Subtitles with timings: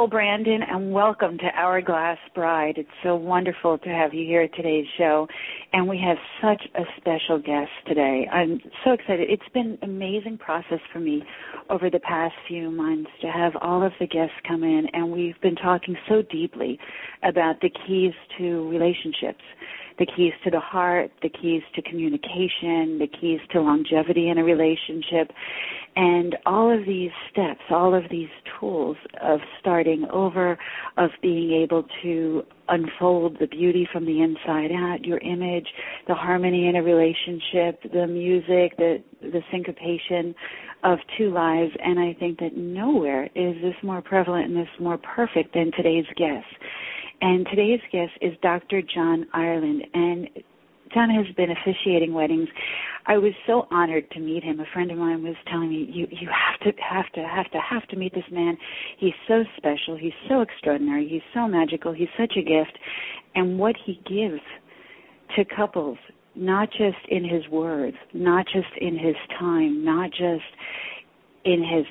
[0.00, 2.78] Nicole Brandon, and welcome to Hourglass Bride.
[2.78, 5.28] It's so wonderful to have you here at today's show,
[5.74, 8.26] and we have such a special guest today.
[8.32, 9.28] I'm so excited.
[9.28, 11.22] It's been an amazing process for me
[11.68, 15.38] over the past few months to have all of the guests come in, and we've
[15.42, 16.78] been talking so deeply
[17.22, 19.44] about the keys to relationships
[20.00, 24.42] the keys to the heart, the keys to communication, the keys to longevity in a
[24.42, 25.30] relationship.
[25.96, 28.28] And all of these steps, all of these
[28.58, 30.58] tools of starting over,
[30.96, 35.66] of being able to unfold the beauty from the inside out, your image,
[36.06, 40.34] the harmony in a relationship, the music, the the syncopation
[40.82, 44.98] of two lives and I think that nowhere is this more prevalent and this more
[44.98, 46.46] perfect than today's guest.
[47.20, 48.80] And today's guest is Dr.
[48.82, 49.82] Jon Ireland.
[49.92, 50.28] And
[50.94, 52.48] Jon has been officiating weddings.
[53.06, 54.60] I was so honored to meet him.
[54.60, 57.58] A friend of mine was telling me, "You you have to have to have to
[57.58, 58.58] have to meet this man.
[58.98, 59.96] He's so special.
[59.96, 61.08] He's so extraordinary.
[61.08, 61.92] He's so magical.
[61.92, 62.78] He's such a gift,
[63.34, 64.42] and what he gives
[65.36, 65.98] to couples,
[66.34, 70.44] not just in his words, not just in his time, not just
[71.44, 71.86] in his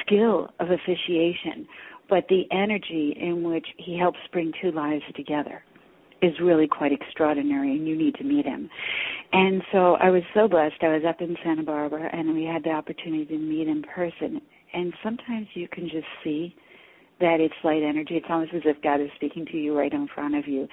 [0.00, 1.66] skill of officiation,
[2.08, 5.62] but the energy in which he helps bring two lives together
[6.24, 8.68] is really quite extraordinary and you need to meet him.
[9.32, 10.76] And so I was so blessed.
[10.82, 14.40] I was up in Santa Barbara and we had the opportunity to meet in person.
[14.72, 16.54] And sometimes you can just see
[17.20, 18.16] that it's light energy.
[18.16, 20.66] It's almost as if God is speaking to you right in front of you.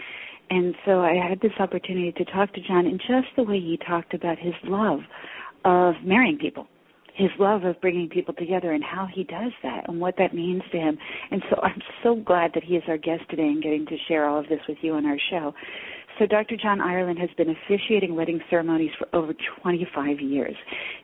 [0.50, 3.78] And so I had this opportunity to talk to Jon and just the way he
[3.88, 5.00] talked about his love
[5.66, 6.68] of marrying people
[7.16, 10.62] his love of bringing people together and how he does that and what that means
[10.72, 10.98] to him.
[11.30, 14.28] And so I'm so glad that he is our guest today and getting to share
[14.28, 15.54] all of this with you on our show.
[16.22, 16.56] So Dr.
[16.56, 19.34] Jon Ireland has been officiating wedding ceremonies for over
[19.64, 20.54] 25 years.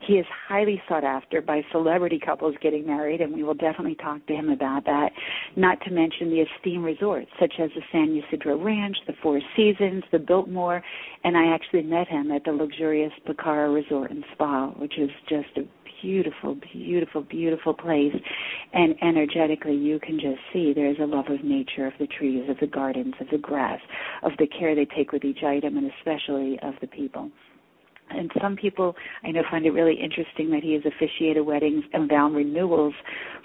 [0.05, 4.23] He is highly sought after by celebrity couples getting married, and we will definitely talk
[4.27, 5.09] to him about that.
[5.55, 10.03] Not to mention the esteemed resorts such as the San Ysidro Ranch, the Four Seasons,
[10.11, 10.83] the Biltmore,
[11.23, 15.49] and I actually met him at the luxurious Bacara Resort and Spa, which is just
[15.57, 15.63] a
[16.01, 18.13] beautiful, beautiful, beautiful place.
[18.73, 22.57] And energetically, you can just see there's a love of nature, of the trees, of
[22.59, 23.79] the gardens, of the grass,
[24.23, 27.29] of the care they take with each item, and especially of the people.
[28.09, 32.07] And some people I know find it really interesting that he has officiated weddings and
[32.07, 32.93] vow renewals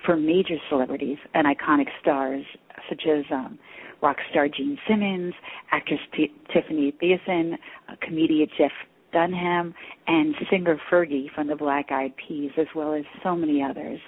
[0.07, 2.45] for major celebrities and iconic stars
[2.89, 3.59] such as um,
[4.03, 5.35] rock star Gene Simmons,
[5.71, 7.55] actress T- Tiffany Thiessen,
[7.89, 8.73] uh, comedian Jeff
[9.13, 9.75] Dunham,
[10.07, 14.01] and singer Fergie from the Black Eyed Peas, as well as so many others.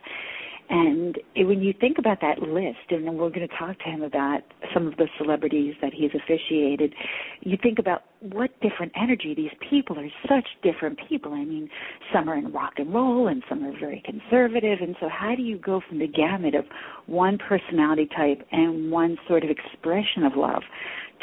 [0.70, 4.40] And when you think about that list, and we're going to talk to him about
[4.72, 6.94] some of the celebrities that he's officiated,
[7.40, 11.34] you think about what different energy these people are such different people.
[11.34, 11.68] I mean,
[12.12, 14.78] some are in rock and roll and some are very conservative.
[14.80, 16.64] And so, how do you go from the gamut of
[17.06, 20.62] one personality type and one sort of expression of love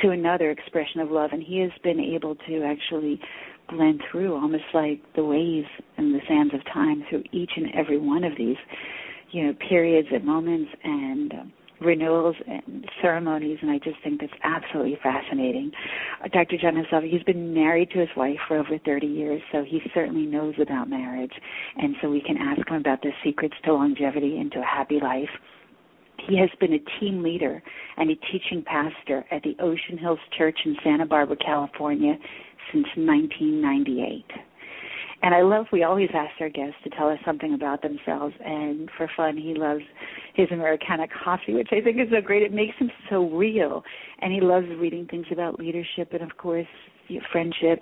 [0.03, 1.31] to another expression of love?
[1.33, 3.19] And he has been able to actually
[3.69, 7.97] blend through almost like the waves and the sands of time through each and every
[7.97, 8.57] one of these,
[9.31, 14.31] you know, periods and moments and um, renewals and ceremonies, and I just think that's
[14.43, 15.71] absolutely fascinating.
[16.23, 16.57] Uh, Dr.
[16.57, 20.25] Jon himself, he's been married to his wife for over 30 years, so he certainly
[20.25, 21.33] knows about marriage,
[21.77, 24.99] and so we can ask him about the secrets to longevity and to a happy
[25.01, 25.29] life.
[26.27, 27.63] He has been a team leader
[27.97, 32.13] and a teaching pastor at the Ocean Hills Church in Santa Barbara, California
[32.71, 34.25] since 1998.
[35.23, 38.33] And I love, we always ask our guests to tell us something about themselves.
[38.43, 39.83] And for fun, he loves
[40.33, 42.41] his Americana coffee, which I think is so great.
[42.41, 43.83] It makes him so real.
[44.19, 46.67] And he loves reading things about leadership and, of course,
[47.31, 47.81] friendship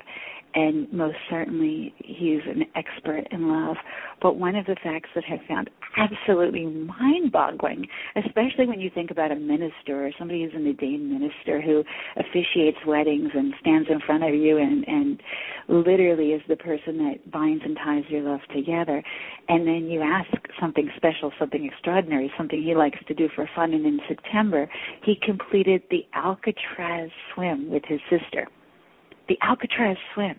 [0.55, 3.77] and most certainly he's an expert in love.
[4.21, 9.11] But one of the facts that I've found absolutely mind boggling, especially when you think
[9.11, 11.83] about a minister or somebody who's an ordained minister who
[12.15, 15.21] officiates weddings and stands in front of you and, and
[15.67, 19.03] literally is the person that binds and ties your love together.
[19.47, 20.29] And then you ask
[20.59, 23.73] something special, something extraordinary, something he likes to do for fun.
[23.73, 24.69] And in September,
[25.03, 28.47] he completed the Alcatraz swim with his sister
[29.29, 30.35] the Alcatraz swim.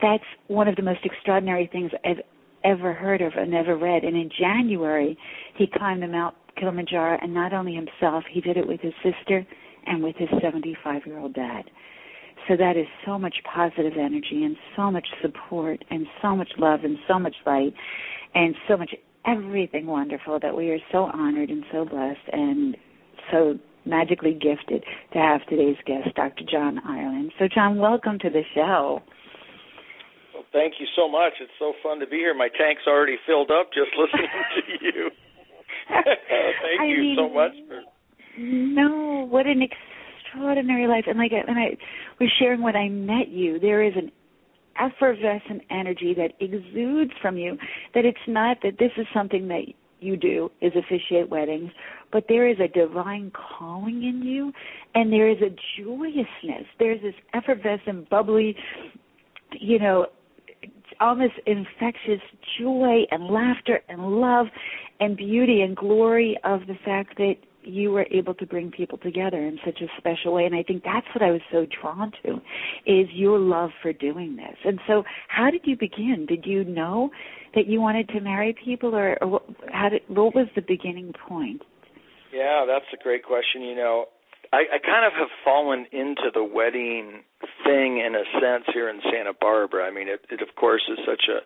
[0.00, 2.22] That's one of the most extraordinary things I've
[2.64, 4.04] ever heard of and ever read.
[4.04, 5.18] And in January,
[5.56, 9.46] he climbed the Mount Kilimanjaro, and not only himself, he did it with his sister
[9.86, 11.62] and with his 75 year old dad.
[12.48, 16.80] So that is so much positive energy and so much support and so much love
[16.84, 17.74] and so much light
[18.34, 18.94] and so much
[19.26, 22.76] everything wonderful that we are so honored and so blessed and
[23.30, 26.44] so magically gifted to have today's guest, Dr.
[26.50, 27.32] Jon Ireland.
[27.38, 29.00] So, Jon, welcome to the show.
[30.34, 31.34] Well, thank you so much.
[31.40, 32.34] It's so fun to be here.
[32.34, 35.10] My tank's already filled up just listening to you.
[35.90, 37.52] Thank I you mean, so much.
[37.68, 37.80] For...
[38.38, 41.04] No, what an extraordinary life.
[41.08, 41.76] And like when I
[42.20, 44.12] was sharing when I met you, there is an
[44.78, 47.56] effervescent energy that exudes from you
[47.94, 49.62] that it's not that this is something that
[50.02, 51.70] you do is officiate weddings,
[52.12, 54.52] but there is a divine calling in you
[54.94, 55.50] and there is a
[55.80, 56.66] joyousness.
[56.78, 58.56] There's this effervescent, bubbly,
[59.52, 60.06] you know,
[61.00, 62.20] almost infectious
[62.58, 64.46] joy and laughter and love
[65.00, 69.38] and beauty and glory of the fact that you were able to bring people together
[69.38, 70.44] in such a special way.
[70.44, 72.40] And i think that's what i was so drawn to
[72.86, 74.56] is your love for doing this.
[74.64, 76.26] And so how did you begin?
[76.28, 77.10] Did you know
[77.54, 79.42] that you wanted to marry people or, or what,
[79.72, 81.62] how did, what was the beginning point?
[82.32, 83.62] Yeah that's a great question.
[83.62, 84.06] You know
[84.52, 87.22] I, I kind of have fallen into the wedding
[87.64, 89.86] thing in a sense here in Santa Barbara.
[89.86, 91.38] I mean, it, it of course is such a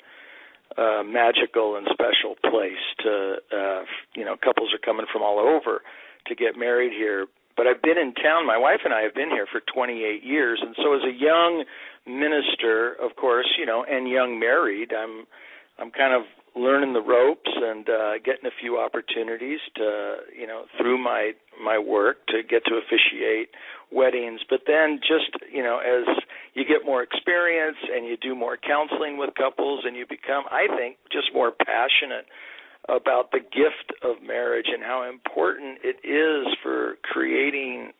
[0.80, 3.82] uh, magical and special place to, uh,
[4.16, 5.82] you know, couples are coming from all over
[6.26, 7.26] to get married here.
[7.56, 8.46] But I've been in town.
[8.46, 11.64] My wife and I have been here for 28 years, and so as a young
[12.06, 15.26] minister, of course, you know, and young married, I'm
[15.78, 16.22] I'm kind of
[16.56, 21.32] learning the ropes and uh getting a few opportunities to you know through my
[21.62, 23.50] my work to get to officiate
[23.90, 26.06] weddings but then just you know as
[26.54, 30.66] you get more experience and you do more counseling with couples and you become i
[30.78, 32.26] think just more passionate
[32.88, 37.92] about the gift of marriage and how important it is for creating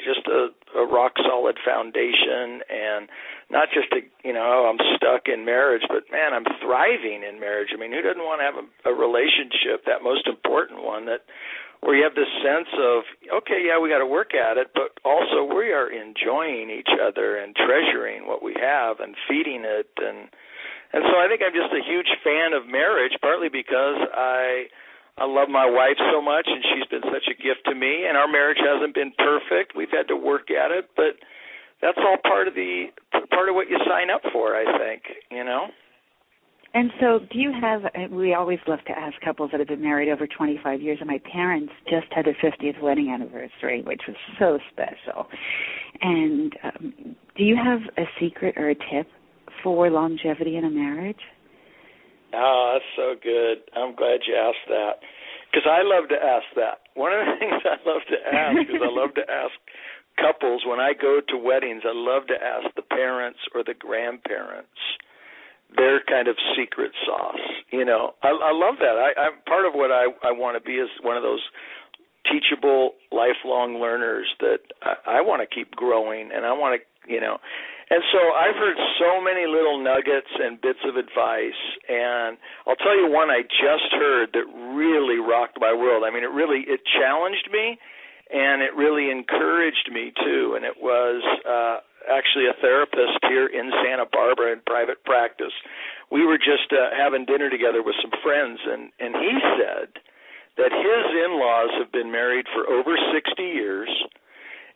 [0.00, 0.48] just a,
[0.78, 3.08] a rock solid foundation and
[3.50, 7.38] not just a you know oh, I'm stuck in marriage but man I'm thriving in
[7.38, 7.68] marriage.
[7.72, 11.28] I mean who doesn't want to have a, a relationship that most important one that
[11.80, 13.04] where you have this sense of
[13.44, 17.36] okay yeah we got to work at it but also we are enjoying each other
[17.36, 20.32] and treasuring what we have and feeding it and
[20.94, 24.70] and so I think I'm just a huge fan of marriage, partly because I
[25.18, 28.16] I love my wife so much and she's been such a gift to me and
[28.16, 29.74] our marriage hasn't been perfect.
[29.74, 31.18] We've had to work at it, but
[31.82, 32.94] that's all part of the
[33.30, 35.66] part of what you sign up for, I think, you know.
[36.74, 37.82] And so, do you have?
[38.10, 40.98] We always love to ask couples that have been married over 25 years.
[41.00, 45.28] And my parents just had their 50th wedding anniversary, which was so special.
[46.02, 49.06] And um, do you have a secret or a tip
[49.64, 51.24] for longevity in a marriage?
[52.34, 53.64] Oh, that's so good.
[53.74, 55.02] I'm glad you asked that.
[55.50, 56.86] Because I love to ask that.
[56.94, 59.54] One of the things I love to ask is I love to ask
[60.20, 64.78] couples when I go to weddings, I love to ask the parents or the grandparents
[65.76, 67.40] their kind of secret sauce.
[67.72, 68.94] You know, I, I love that.
[68.94, 71.42] I, I'm part of what I I want to be is one of those
[72.30, 77.20] teachable, lifelong learners that I, I want to keep growing, and I want to, you
[77.20, 77.38] know,
[77.94, 82.34] and so I've heard so many little nuggets and bits of advice, and
[82.66, 86.02] I'll tell you one I just heard that really rocked my world.
[86.02, 87.78] I mean, it really it challenged me,
[88.34, 90.58] and it really encouraged me too.
[90.58, 95.54] And it was uh, actually a therapist here in Santa Barbara in private practice.
[96.10, 100.02] We were just uh, having dinner together with some friends, and and he said
[100.58, 103.90] that his in-laws have been married for over 60 years,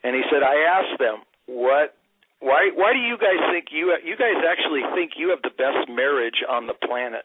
[0.06, 1.97] and he said I asked them what
[2.40, 5.88] why why do you guys think you you guys actually think you have the best
[5.88, 7.24] marriage on the planet?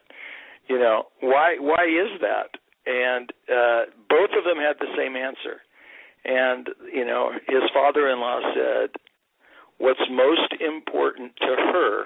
[0.68, 2.58] You know, why why is that?
[2.86, 5.62] And uh both of them had the same answer.
[6.26, 8.90] And you know, his father-in-law said,
[9.78, 12.06] "What's most important to her,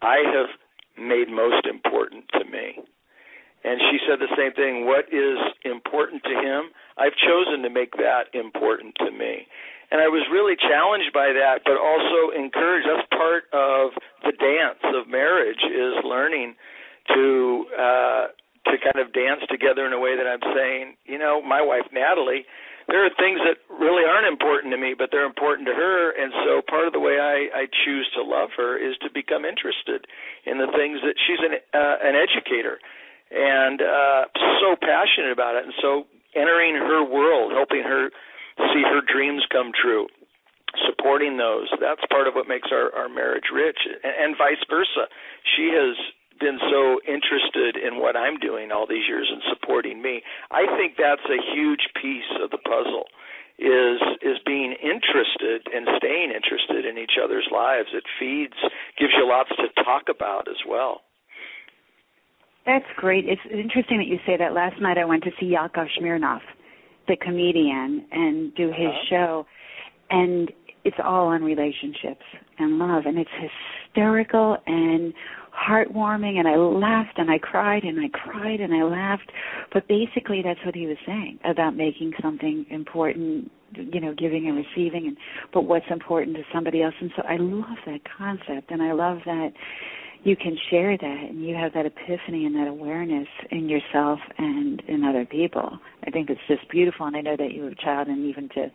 [0.00, 0.50] I have
[0.98, 2.80] made most important to me."
[3.64, 4.86] And she said the same thing.
[4.86, 9.46] What is important to him, I've chosen to make that important to me
[9.92, 12.88] and I was really challenged by that, but also encouraged.
[12.88, 13.92] That's part of
[14.24, 16.56] the dance of marriage is learning
[17.12, 18.24] to uh,
[18.72, 21.84] to kind of dance together in a way that I'm saying, you know, my wife
[21.92, 22.48] Natalie,
[22.88, 26.32] there are things that really aren't important to me, but they're important to her, and
[26.46, 30.08] so part of the way I, I choose to love her is to become interested
[30.48, 32.80] in the things that she's an uh, an educator
[33.28, 34.24] and uh,
[34.64, 38.08] so passionate about it, and so entering her world, helping her
[38.58, 40.06] see her dreams come true.
[40.88, 43.78] Supporting those that's part of what makes our our marriage rich.
[43.84, 45.08] And, and vice versa.
[45.56, 45.96] She has
[46.40, 50.22] been so interested in what I'm doing all these years and supporting me.
[50.50, 53.06] I think that's a huge piece of the puzzle
[53.58, 57.88] is is being interested and staying interested in each other's lives.
[57.92, 58.58] It feeds
[58.98, 61.02] gives you lots to talk about as well.
[62.66, 63.24] That's great.
[63.26, 64.54] It's interesting that you say that.
[64.54, 66.42] Last night I went to see Yakov Smirnoff
[67.08, 69.04] the comedian and do his uh-huh.
[69.10, 69.46] show
[70.10, 70.52] and
[70.84, 72.24] it's all on relationships
[72.58, 75.12] and love and it's hysterical and
[75.52, 79.30] heartwarming and I laughed and I cried and I cried and I laughed
[79.72, 84.56] but basically that's what he was saying about making something important you know giving and
[84.56, 85.16] receiving and
[85.52, 89.18] but what's important to somebody else and so I love that concept and I love
[89.24, 89.52] that
[90.24, 94.80] you can share that and you have that epiphany and that awareness in yourself and
[94.86, 95.78] in other people.
[96.06, 98.48] I think it's just beautiful and I know that you have a child and even
[98.50, 98.70] to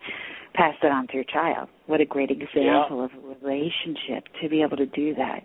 [0.53, 1.69] pass that on to your child.
[1.85, 3.05] What a great example yeah.
[3.05, 5.43] of a relationship to be able to do that.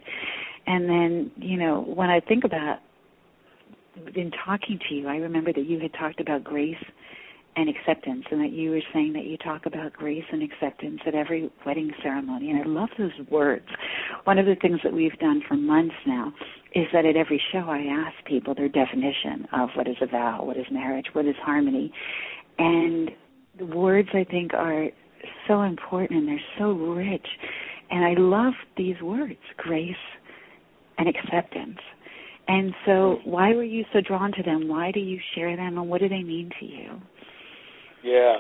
[0.66, 2.78] And then, you know, when I think about
[4.14, 6.76] in talking to you, I remember that you had talked about grace
[7.56, 11.14] and acceptance and that you were saying that you talk about grace and acceptance at
[11.14, 13.66] every wedding ceremony and I love those words.
[14.24, 16.32] One of the things that we've done for months now
[16.74, 20.42] is that at every show I ask people their definition of what is a vow,
[20.44, 21.92] what is marriage, what is harmony.
[22.58, 23.10] And
[23.58, 24.86] the words I think are
[25.46, 27.26] so important and they're so rich.
[27.90, 29.94] And I love these words, grace
[30.96, 31.78] and acceptance.
[32.48, 34.68] And so, why were you so drawn to them?
[34.68, 37.00] Why do you share them, and what do they mean to you?
[38.04, 38.36] Yeah.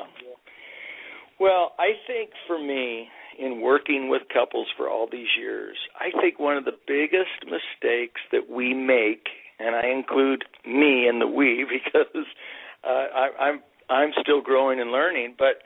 [1.40, 6.38] Well, I think for me, in working with couples for all these years, I think
[6.38, 9.26] one of the biggest mistakes that we make,
[9.58, 12.26] and I include me in the we because
[12.84, 15.62] uh, I, I'm I'm still growing and learning, but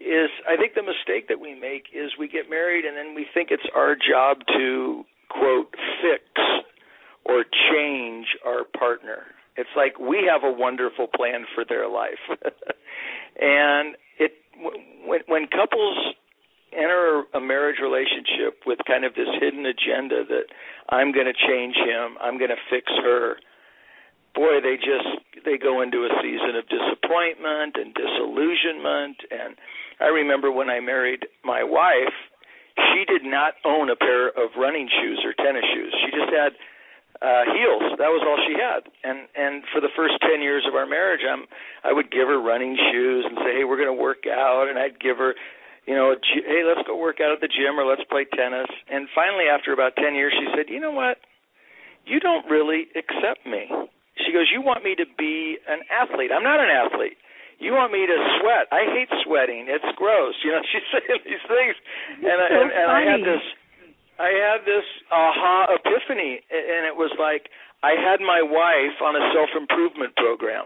[0.00, 3.26] is I think the mistake that we make is we get married and then we
[3.32, 6.24] think it's our job to quote fix
[7.24, 9.22] or change our partner.
[9.56, 12.18] It's like we have a wonderful plan for their life.
[13.40, 14.32] and it
[15.06, 16.14] when when couples
[16.72, 20.50] enter a marriage relationship with kind of this hidden agenda that
[20.90, 23.36] I'm going to change him, I'm going to fix her.
[24.34, 25.06] Boy, they just
[25.44, 29.54] they go into a season of disappointment and disillusionment and
[30.00, 32.14] I remember when I married my wife,
[32.76, 35.94] she did not own a pair of running shoes or tennis shoes.
[36.04, 36.52] She just had
[37.22, 37.94] uh heels.
[37.98, 38.90] That was all she had.
[39.06, 41.46] And and for the first 10 years of our marriage i'm
[41.86, 44.66] i would give her running shoes and say hey we're going to work out.
[44.66, 45.34] And i'd give her
[45.86, 48.70] you know hey let's go work out at the gym or let's play tennis.
[48.90, 51.22] And finally after about 10 years she said you know what?
[52.04, 53.70] You don't really accept me.
[54.18, 56.34] She goes you want me to be an athlete.
[56.34, 57.18] I'm not an athlete.
[57.62, 58.66] You want me to sweat.
[58.74, 59.70] I hate sweating.
[59.70, 60.34] It's gross.
[60.44, 61.76] You know she's saying these things.
[62.26, 63.44] And so and, and i had this
[64.18, 67.50] I had this aha epiphany, and it was like
[67.82, 70.64] I had my wife on a self improvement program,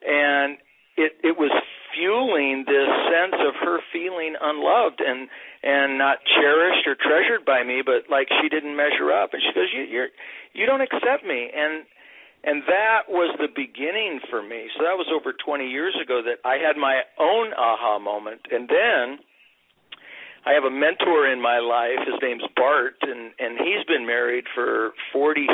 [0.00, 0.58] and
[0.96, 1.52] it it was
[1.92, 5.28] fueling this sense of her feeling unloved and
[5.62, 9.32] and not cherished or treasured by me, but like she didn't measure up.
[9.32, 10.08] And she goes, "You you're
[10.54, 11.84] you don't accept me," and
[12.44, 14.68] and that was the beginning for me.
[14.76, 18.68] So that was over 20 years ago that I had my own aha moment, and
[18.68, 19.18] then
[20.46, 21.98] I have a mentor in my life.
[22.06, 25.50] His name's Bart, and and he's been married for 43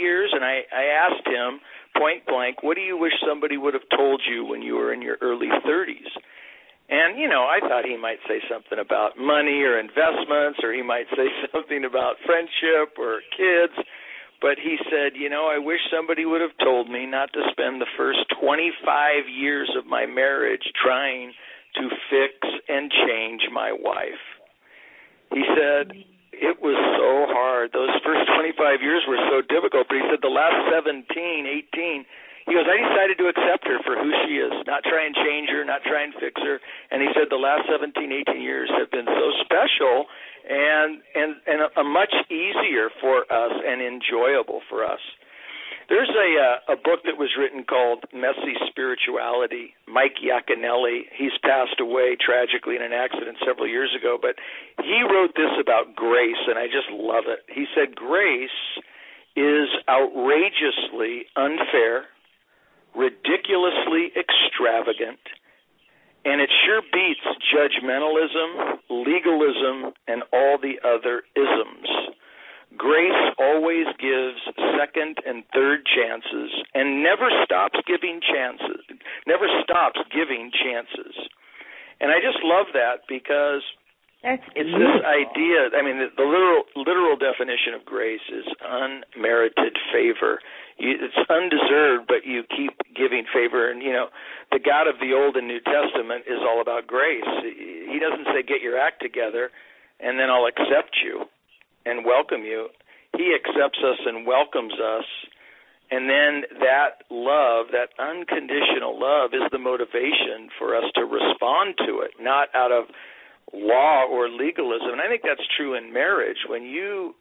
[0.00, 0.30] years.
[0.34, 1.60] And I I asked him
[1.96, 5.00] point blank, what do you wish somebody would have told you when you were in
[5.00, 6.10] your early 30s?
[6.90, 10.82] And you know, I thought he might say something about money or investments, or he
[10.82, 13.78] might say something about friendship or kids.
[14.42, 17.80] But he said, you know, I wish somebody would have told me not to spend
[17.80, 21.30] the first 25 years of my marriage trying
[21.74, 22.34] to fix
[22.68, 24.22] and change my wife.
[25.32, 25.92] He said
[26.32, 27.72] it was so hard.
[27.72, 32.04] Those first 25 years were so difficult, but he said the last 17, 18,
[32.46, 35.48] he goes, I decided to accept her for who she is, not try and change
[35.54, 36.58] her, not try and fix her.
[36.90, 40.10] And he said the last 17, 18 years have been so special
[40.42, 44.98] and and and a, a much easier for us and enjoyable for us.
[45.88, 49.74] There's a uh, a book that was written called Messy Spirituality.
[49.86, 54.36] Mike Yaconelli, he's passed away tragically in an accident several years ago, but
[54.82, 57.44] he wrote this about grace, and I just love it.
[57.52, 58.50] He said grace
[59.34, 62.04] is outrageously unfair,
[62.94, 65.20] ridiculously extravagant,
[66.24, 72.11] and it sure beats judgmentalism, legalism, and all the other isms.
[72.76, 74.40] Grace always gives
[74.78, 78.80] second and third chances and never stops giving chances,
[79.26, 81.14] never stops giving chances.
[82.00, 83.62] And I just love that because
[84.22, 84.88] That's it's beautiful.
[84.88, 90.40] this idea, I mean the, the literal literal definition of grace is unmerited favor.
[90.78, 94.08] You, it's undeserved, but you keep giving favor and you know,
[94.50, 97.28] the God of the Old and New Testament is all about grace.
[97.42, 99.50] He doesn't say get your act together
[100.00, 101.28] and then I'll accept you
[101.84, 102.68] and welcome you.
[103.16, 105.04] He accepts us and welcomes us.
[105.90, 112.00] And then that love, that unconditional love, is the motivation for us to respond to
[112.00, 112.84] it, not out of
[113.52, 114.96] law or legalism.
[114.96, 116.48] And I think that's true in marriage.
[116.48, 117.14] When you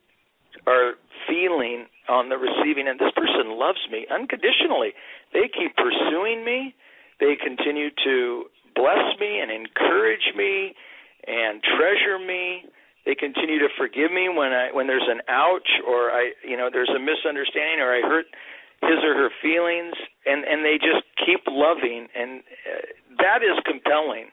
[0.68, 0.94] are
[1.28, 4.94] feeling on the receiving end, this person loves me unconditionally.
[5.34, 6.74] They keep pursuing me.
[7.20, 10.76] They continue to bless me and encourage me
[11.28, 12.66] and treasure me.
[13.06, 16.70] They continue to forgive me when I when there's an ouch or I you know
[16.72, 18.26] there's a misunderstanding or I hurt
[18.82, 19.94] his or her feelings
[20.26, 22.86] and and they just keep loving and uh,
[23.18, 24.30] that is compelling.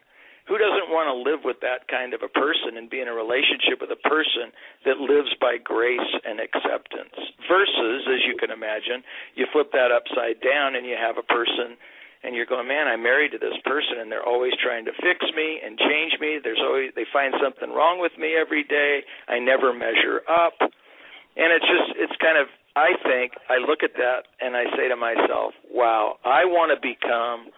[0.49, 3.13] Who doesn't want to live with that kind of a person and be in a
[3.13, 4.49] relationship with a person
[4.89, 7.13] that lives by grace and acceptance?
[7.45, 9.05] Versus as you can imagine
[9.37, 11.77] you flip that upside down and you have a person
[12.25, 15.25] and you're going man i'm married to this person and they're always trying to fix
[15.37, 16.39] me and change me.
[16.43, 19.01] There's always they find something wrong with me every day.
[19.29, 20.59] I never measure up.
[20.61, 24.89] And it's just it's kind of i think i look at that and i say
[24.89, 27.51] to myself wow i want to become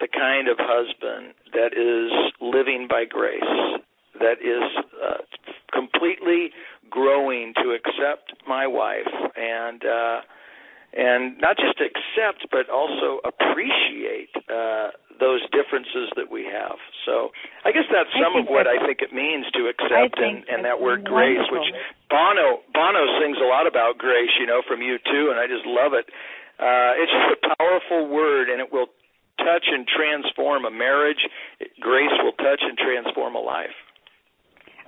[0.00, 3.80] the kind of husband that is living by grace,
[4.20, 5.24] that is uh,
[5.72, 6.50] completely
[6.90, 10.20] growing to accept my wife and uh,
[10.96, 16.80] and not just accept but also appreciate uh, those differences that we have.
[17.04, 17.30] So
[17.64, 20.80] I guess that's some of what I think it means to accept and, and that
[20.80, 21.44] word wonderful.
[21.44, 21.68] grace, which
[22.08, 25.92] Bono Bono sings a lot about grace, you know, from U2, and I just love
[25.92, 26.08] it.
[26.56, 28.88] Uh, it's just a powerful word, and it will
[29.38, 31.20] touch and transform a marriage.
[31.80, 33.76] Grace will touch and transform a life.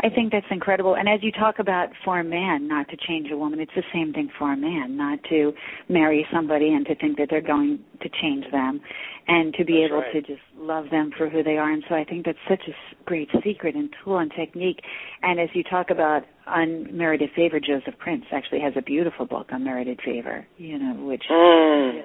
[0.01, 0.95] I think that's incredible.
[0.95, 3.83] And as you talk about for a man not to change a woman, it's the
[3.93, 5.53] same thing for a man not to
[5.89, 8.81] marry somebody and to think that they're going to change them
[9.27, 10.13] and to be that's able right.
[10.13, 11.71] to just love them for who they are.
[11.73, 14.81] And so I think that's such a great secret and tool and technique.
[15.23, 20.01] And as you talk about unmerited favor, Joseph Prince actually has a beautiful book, Unmerited
[20.05, 22.03] Favor, you know, which mm.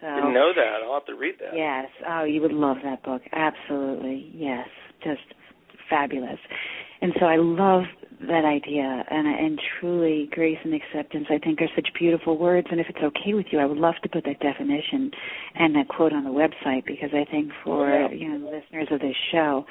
[0.00, 0.80] so, Didn't know that.
[0.84, 1.56] I'll have to read that.
[1.56, 1.86] Yes.
[2.08, 3.22] Oh, you would love that book.
[3.32, 4.30] Absolutely.
[4.32, 4.68] Yes.
[5.02, 5.20] Just
[5.90, 6.38] fabulous.
[7.02, 7.82] And so I love
[8.28, 12.78] that idea and and truly grace and acceptance I think are such beautiful words and
[12.78, 15.10] if it's okay with you I would love to put that definition
[15.56, 18.10] and that quote on the website because I think for yeah.
[18.10, 19.64] you know listeners of this show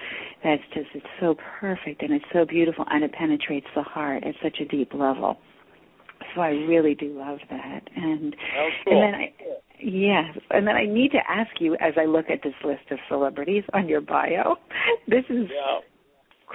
[0.44, 4.36] that's just it's so perfect and it's so beautiful and it penetrates the heart at
[4.44, 5.38] such a deep level.
[6.36, 7.82] So I really do love that.
[7.96, 8.94] And oh, cool.
[8.94, 9.34] and then I
[9.84, 13.00] Yes, and then I need to ask you as I look at this list of
[13.10, 14.58] celebrities on your bio.
[15.08, 15.80] This is yeah.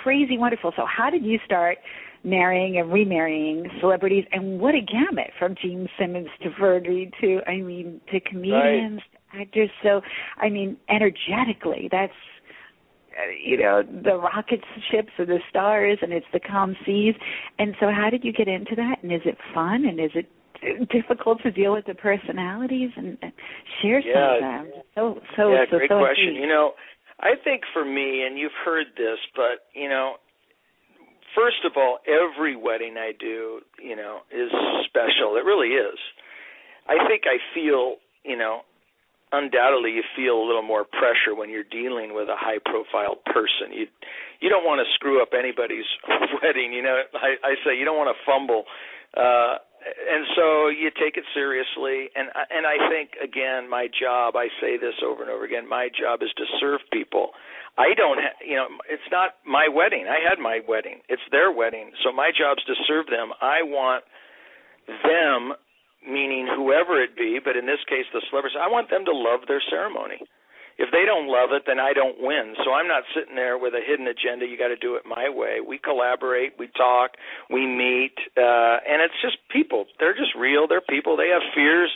[0.02, 0.72] Crazy wonderful.
[0.76, 1.78] So, how did you start
[2.26, 7.59] marrying and remarrying celebrities, and what a gamut from Gene Simmons to Fergie to I
[7.62, 9.00] mean to comedians,
[9.32, 9.42] right.
[9.42, 9.70] actors.
[9.82, 10.00] So,
[10.37, 12.12] I mean, energetically, that's
[13.12, 17.14] uh, you know the rocket ships and the stars, and it's the calm seas.
[17.59, 18.96] And so, how did you get into that?
[19.02, 19.85] And is it fun?
[19.87, 20.28] And is it
[20.90, 23.18] difficult to deal with the personalities and
[23.82, 24.35] share some yeah.
[24.35, 24.72] of them.
[24.94, 26.35] So so yeah, so, great so question.
[26.35, 26.72] You know,
[27.20, 30.16] I think for me, and you've heard this, but you know,
[31.35, 34.50] first of all, every wedding I do, you know, is
[34.85, 35.37] special.
[35.37, 35.98] It really is.
[36.88, 38.61] I think I feel, you know,
[39.33, 43.72] undoubtedly you feel a little more pressure when you're dealing with a high profile person.
[43.72, 43.87] You
[44.40, 45.88] you don't want to screw up anybody's
[46.42, 47.00] wedding, you know.
[47.14, 48.64] I I say you don't want to fumble
[49.16, 52.11] uh and so you take it seriously.
[52.14, 55.88] And and I think again my job I say this over and over again my
[55.88, 57.31] job is to serve people.
[57.79, 60.07] I don't ha- you know it's not my wedding.
[60.09, 61.01] I had my wedding.
[61.09, 61.92] It's their wedding.
[62.05, 63.33] So my job's to serve them.
[63.40, 64.05] I want
[64.87, 65.55] them
[66.07, 69.40] meaning whoever it be but in this case the celebrities I want them to love
[69.49, 70.22] their ceremony
[70.78, 72.52] if they don't love it, then I don't win.
[72.64, 74.44] So I'm not sitting there with a hidden agenda.
[74.44, 75.64] You got to do it my way.
[75.64, 77.16] We collaborate, we talk,
[77.48, 79.86] we meet, uh, and it's just people.
[79.98, 80.68] They're just real.
[80.68, 81.16] They're people.
[81.16, 81.88] They have fears.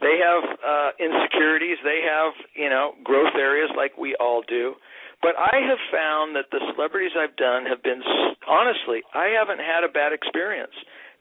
[0.00, 1.78] They have uh, insecurities.
[1.82, 4.74] They have you know growth areas like we all do.
[5.22, 8.00] But I have found that the celebrities I've done have been
[8.46, 10.72] honestly, I haven't had a bad experience.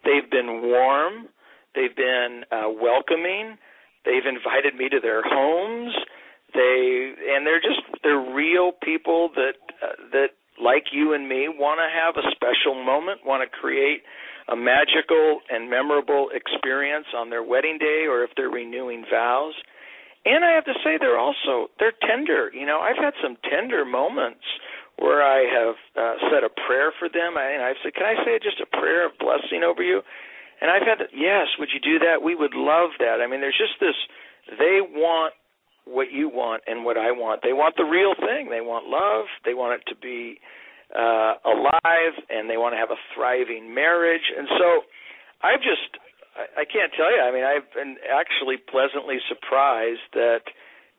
[0.06, 1.28] They've been warm.
[1.76, 3.58] They've been uh, welcoming.
[4.06, 5.91] They've invited me to their homes
[6.54, 10.30] they and they're just they're real people that uh, that
[10.62, 14.04] like you and me want to have a special moment, want to create
[14.52, 19.54] a magical and memorable experience on their wedding day or if they're renewing vows.
[20.26, 22.52] And I have to say they're also they're tender.
[22.54, 24.44] You know, I've had some tender moments
[24.98, 27.38] where I have uh, said a prayer for them.
[27.38, 30.02] I, and I've said, "Can I say just a prayer of blessing over you?"
[30.62, 32.22] And I've had, yes, would you do that?
[32.22, 33.24] We would love that.
[33.24, 33.96] I mean, there's just this.
[34.60, 35.34] They want
[35.86, 37.42] what you want and what I want.
[37.44, 38.50] They want the real thing.
[38.50, 39.26] They want love.
[39.46, 40.39] They want it to be
[40.96, 44.26] uh, alive, and they want to have a thriving marriage.
[44.38, 44.84] And so,
[45.42, 45.98] I've just
[46.36, 47.22] I, I can't tell you.
[47.22, 50.48] I mean, I've been actually pleasantly surprised that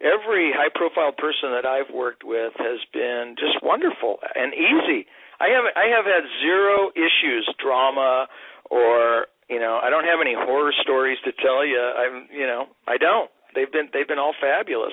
[0.00, 5.06] every high-profile person that I've worked with has been just wonderful and easy.
[5.40, 8.28] I have I have had zero issues, drama,
[8.70, 11.80] or you know, I don't have any horror stories to tell you.
[11.80, 13.30] I'm, you know, I don't.
[13.54, 14.92] They've been they've been all fabulous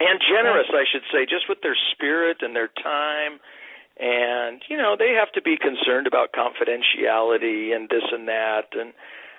[0.00, 3.38] and generous, I should say, just with their spirit and their time.
[4.00, 8.72] And you know, they have to be concerned about confidentiality and this and that.
[8.72, 8.92] And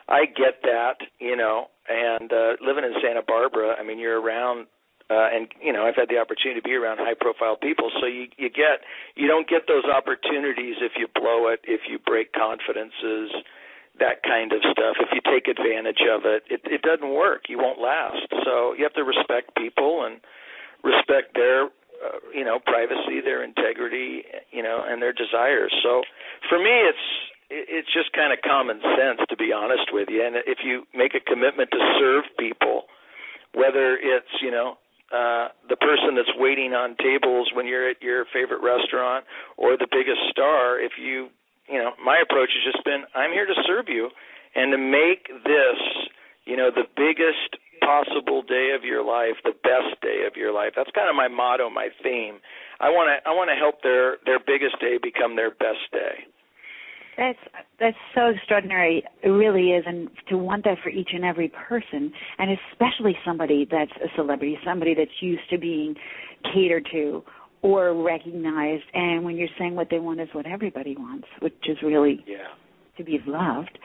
[0.08, 1.68] I get that, you know.
[1.90, 4.68] And uh, living in Santa Barbara, I mean, you're around
[5.10, 8.08] uh, and you know I've had the opportunity to be around high profile people so
[8.08, 12.32] you you get you don't get those opportunities if you blow it if you break
[12.32, 13.36] confidences
[14.00, 14.98] that kind of stuff.
[15.00, 17.50] If you take advantage of it it it doesn't work.
[17.50, 18.28] You won't last.
[18.46, 20.22] So you have to respect people and
[20.84, 25.74] respect their uh, you know privacy their integrity you know and their desires.
[25.84, 26.02] So
[26.50, 27.08] for me it's
[27.50, 30.26] it's just kind of common sense to be honest with you.
[30.26, 32.86] And if you make a commitment to serve people
[33.54, 34.78] whether it's you know
[35.14, 39.26] uh, the person that's waiting on tables when you're at your favorite restaurant
[39.58, 41.30] or the biggest star if you
[41.70, 44.10] you know my approach has just been i'm here to serve you
[44.56, 45.80] and to make this
[46.46, 50.74] you know the biggest possible day of your life the best day of your life.
[50.76, 52.40] That's kind of my motto my theme.
[52.80, 56.26] I want to i want to help their their biggest day become their best day.
[57.18, 57.40] That's
[57.80, 59.04] that's so extraordinary.
[59.22, 63.68] It really is, and to want that for each and every person, and especially somebody
[63.70, 65.96] that's a celebrity, somebody that's used to being
[66.54, 67.24] catered to
[67.64, 68.84] or recognized.
[68.94, 72.50] And when you're saying what they want is what everybody wants, which is really yeah.
[72.98, 73.80] to be loved.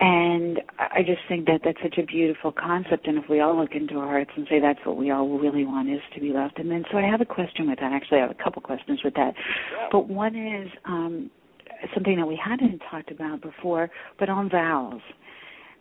[0.00, 3.06] And I just think that that's such a beautiful concept.
[3.06, 5.64] And if we all look into our hearts and say that's what we all really
[5.64, 7.92] want is to be loved, and then so I have a question with that.
[7.92, 9.34] Actually, I have a couple questions with that.
[9.36, 9.88] Yeah.
[9.92, 10.70] But one is.
[10.86, 11.30] um
[11.94, 15.00] something that we hadn't talked about before, but on vows.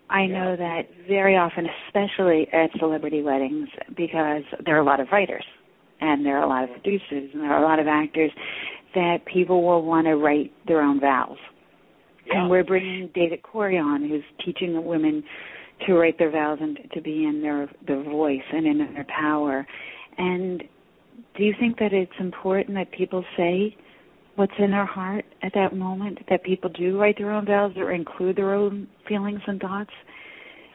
[0.10, 0.27] I yeah.
[0.27, 5.45] know that very often, especially at celebrity weddings, because there are a lot of writers
[6.01, 8.31] and there are a lot of producers and there are a lot of actors,
[8.93, 11.38] that people will want to write their own vows.
[12.25, 12.41] Yeah.
[12.41, 15.23] And we're bringing David Corey on, who's teaching the women
[15.86, 19.67] to write their vows and to be in their their voice and in their power.
[20.17, 20.63] And
[21.38, 23.75] do you think that it's important that people say
[24.36, 27.91] what's in their heart at that moment that people do write their own vows or
[27.91, 29.91] include their own feelings and thoughts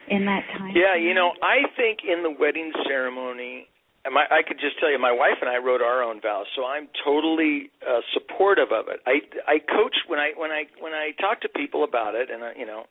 [0.09, 3.67] in that time yeah you know i think in the wedding ceremony
[4.09, 6.65] my, I could just tell you, my wife and I wrote our own vows, so
[6.65, 8.99] I'm totally uh, supportive of it.
[9.05, 12.43] I I coach when I when I when I talk to people about it, and
[12.43, 12.85] I, you know,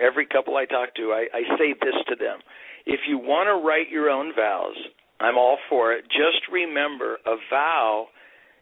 [0.00, 2.40] every couple I talk to, I, I say this to them:
[2.86, 4.74] if you want to write your own vows,
[5.20, 6.04] I'm all for it.
[6.10, 8.08] Just remember, a vow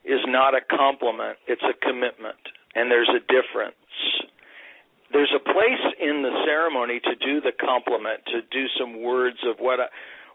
[0.04, 2.38] is not a compliment, it's a commitment.
[2.74, 3.74] And there's a difference.
[5.12, 9.56] There's a place in the ceremony to do the compliment, to do some words of
[9.58, 9.86] what I,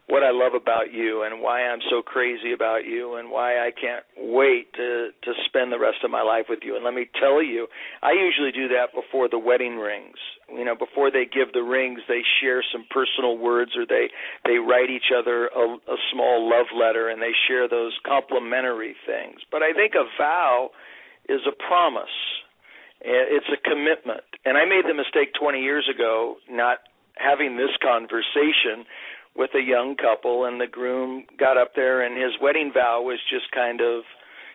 [0.08, 3.70] what I love about you and why I'm so crazy about you and why I
[3.70, 6.74] can't wait to to spend the rest of my life with you.
[6.74, 7.66] And let me tell you,
[8.02, 10.18] I usually do that before the wedding rings.
[10.52, 14.10] You know, before they give the rings, they share some personal words or they
[14.44, 19.40] they write each other a, a small love letter and they share those complimentary things.
[19.50, 20.70] But I think a vow
[21.28, 22.16] is a promise.
[23.04, 24.26] Eh, it's a commitment.
[24.44, 26.78] And I made the mistake 20 years ago not
[27.16, 28.84] having this conversation
[29.36, 33.18] with a young couple and the groom got up there and his wedding vow was
[33.30, 34.02] just kind of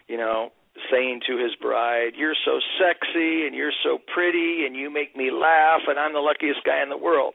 [0.08, 0.50] you know
[0.92, 5.32] saying to his bride you're so sexy and you're so pretty and you make me
[5.32, 7.34] laugh and I'm the luckiest guy in the world.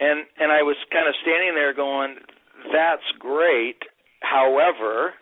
[0.00, 2.16] And and I was kind of standing there going
[2.72, 3.84] that's great.
[4.20, 5.12] However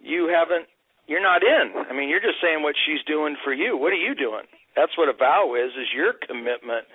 [0.00, 0.66] you haven't
[1.06, 1.84] you're not in.
[1.88, 3.76] I mean you're just saying what she's doing for you.
[3.76, 4.48] What are you doing?
[4.74, 6.88] That's what a vow is is your commitment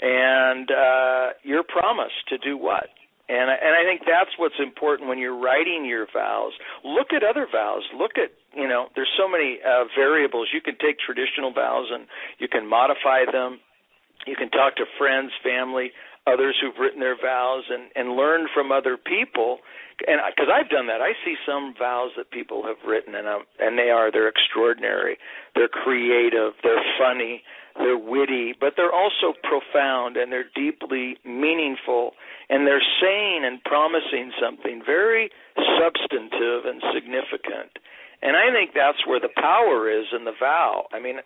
[0.00, 2.88] and uh your promise to do what
[3.30, 6.52] and I, and I think that's what's important when you're writing your vows.
[6.82, 7.86] Look at other vows.
[7.96, 10.48] Look at you know there's so many uh, variables.
[10.52, 12.06] You can take traditional vows and
[12.38, 13.60] you can modify them.
[14.26, 15.92] You can talk to friends, family,
[16.26, 19.58] others who've written their vows, and and learned from other people.
[20.06, 23.44] And because I've done that, I see some vows that people have written, and um,
[23.58, 25.18] and they are they're extraordinary.
[25.54, 26.52] They're creative.
[26.62, 27.42] They're funny.
[27.76, 32.12] They're witty, but they're also profound and they're deeply meaningful
[32.48, 35.30] and they're saying and promising something very
[35.78, 37.78] substantive and significant.
[38.22, 40.88] And I think that's where the power is in the vow.
[40.92, 41.20] I mean,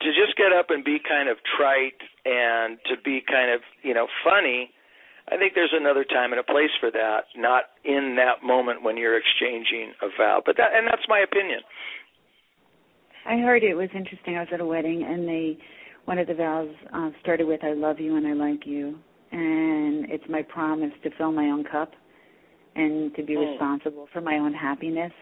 [0.00, 3.94] to just get up and be kind of trite and to be kind of, you
[3.94, 4.70] know, funny,
[5.28, 8.96] I think there's another time and a place for that, not in that moment when
[8.96, 10.42] you're exchanging a vow.
[10.44, 11.60] But that and that's my opinion.
[13.26, 14.36] I heard it was interesting.
[14.36, 15.58] I was at a wedding, and they
[16.06, 18.98] one of the vows uh, started with "I love you and I like you,"
[19.30, 21.92] and it's my promise to fill my own cup
[22.74, 23.50] and to be mm.
[23.50, 25.12] responsible for my own happiness.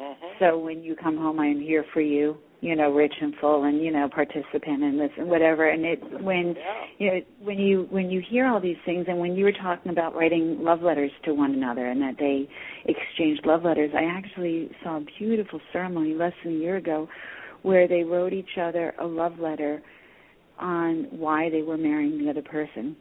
[0.00, 0.26] Mm-hmm.
[0.38, 2.38] So when you come home, I am here for you.
[2.60, 5.68] You know, rich and full, and you know, participant in this and whatever.
[5.68, 6.84] And it when yeah.
[6.98, 9.92] you know when you when you hear all these things, and when you were talking
[9.92, 12.48] about writing love letters to one another, and that they
[12.84, 17.08] exchanged love letters, I actually saw a beautiful ceremony less than a year ago,
[17.62, 19.80] where they wrote each other a love letter
[20.58, 22.96] on why they were marrying the other person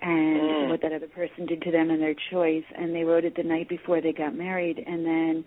[0.00, 0.68] and mm.
[0.68, 3.42] what that other person did to them and their choice and they wrote it the
[3.42, 5.44] night before they got married and then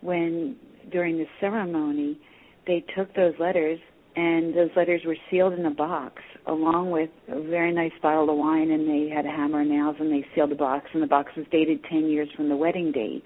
[0.00, 0.56] when
[0.90, 2.18] during the ceremony
[2.66, 3.78] they took those letters
[4.14, 8.36] and those letters were sealed in a box along with a very nice bottle of
[8.36, 11.06] wine and they had a hammer and nails and they sealed the box and the
[11.06, 13.22] box was dated 10 years from the wedding date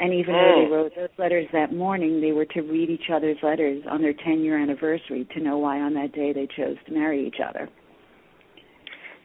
[0.00, 0.38] and even mm.
[0.38, 4.02] though they wrote those letters that morning they were to read each other's letters on
[4.02, 7.38] their 10 year anniversary to know why on that day they chose to marry each
[7.46, 7.68] other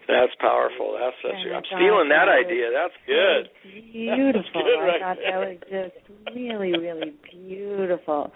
[0.08, 0.98] that's powerful.
[1.00, 1.32] That's such.
[1.32, 2.68] And I I'm stealing that was idea.
[2.76, 3.44] That's good.
[3.72, 4.44] Beautiful.
[4.44, 8.32] That's good I right thought that was just really, really beautiful.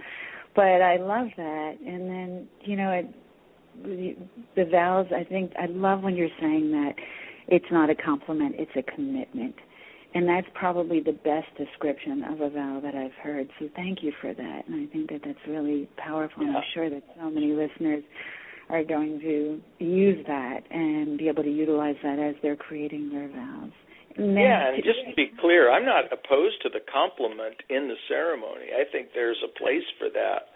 [0.57, 1.73] But I love that.
[1.85, 4.17] And then you know, it,
[4.55, 5.05] the, vows.
[5.15, 6.93] I think I love when you're saying that
[7.47, 9.55] it's not a compliment; it's a commitment.
[10.15, 13.49] And that's probably the best description of a vow that I've heard.
[13.59, 14.61] So thank you for that.
[14.67, 16.41] And I think that that's really powerful.
[16.41, 16.49] Yeah.
[16.49, 18.03] And I'm sure that so many listeners
[18.69, 23.27] are going to use that and be able to utilize that as they're creating their
[23.27, 23.71] vows.
[24.17, 28.73] Yeah, and just to be clear, I'm not opposed to the compliment in the ceremony.
[28.73, 30.49] I think there's a place for that.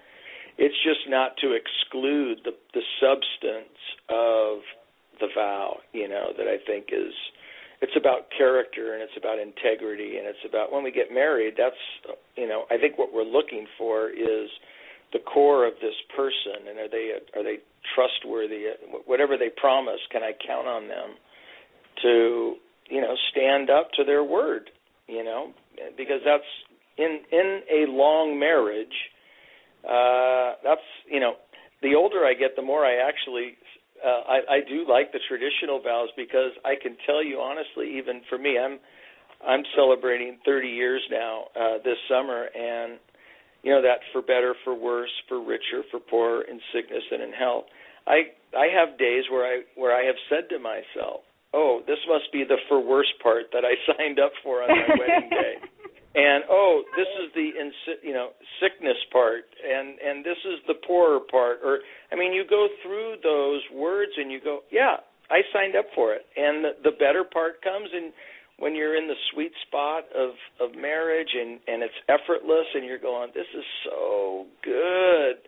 [0.57, 3.77] It's just not to exclude the the substance
[4.09, 4.65] of
[5.21, 7.13] the vow, you know, that I think is
[7.81, 11.77] it's about character and it's about integrity and it's about when we get married, that's
[12.35, 14.49] you know, I think what we're looking for is
[15.13, 17.57] the core of this person and are they are they
[17.93, 18.65] trustworthy
[19.05, 21.17] whatever they promise can i count on them
[22.01, 22.55] to
[22.91, 24.69] you know stand up to their word
[25.07, 25.53] you know
[25.97, 26.43] because that's
[26.97, 28.87] in in a long marriage
[29.87, 31.33] uh that's you know
[31.81, 33.55] the older i get the more i actually
[34.01, 38.21] uh, I, I do like the traditional vows because I can tell you honestly, even
[38.29, 38.79] for me, I'm
[39.45, 42.99] I'm celebrating 30 years now uh, this summer, and
[43.63, 47.31] you know that for better for worse for richer for poorer in sickness and in
[47.31, 47.65] health.
[48.07, 51.21] I i have days where i where i have said to myself
[51.53, 54.95] oh this must be the for worse part that i signed up for on my
[54.97, 55.55] wedding day.
[56.13, 57.51] And oh this is the
[58.03, 61.79] you know sickness part and and this is the poorer part or
[62.11, 64.97] i mean you go through those words and you go yeah
[65.29, 66.25] i signed up for it.
[66.35, 68.11] And the, the better part comes and
[68.59, 72.99] when you're in the sweet spot of of marriage and and it's effortless and you're
[72.99, 75.39] going this is so good.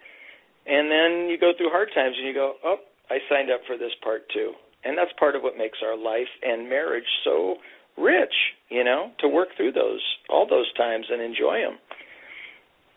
[0.66, 2.78] And then you go through hard times and you go oh
[3.12, 4.54] i signed up for this part too
[4.86, 7.56] and that's part of what makes our life and marriage so
[7.98, 8.34] rich
[8.70, 11.78] you know to work through those all those times and enjoy them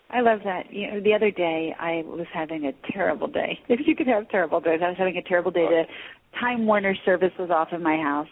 [0.09, 0.73] I love that.
[0.73, 3.59] You know, the other day I was having a terrible day.
[3.69, 5.67] If you could have terrible days, I was having a terrible day.
[5.69, 5.83] The
[6.39, 8.29] Time Warner service was off in my house,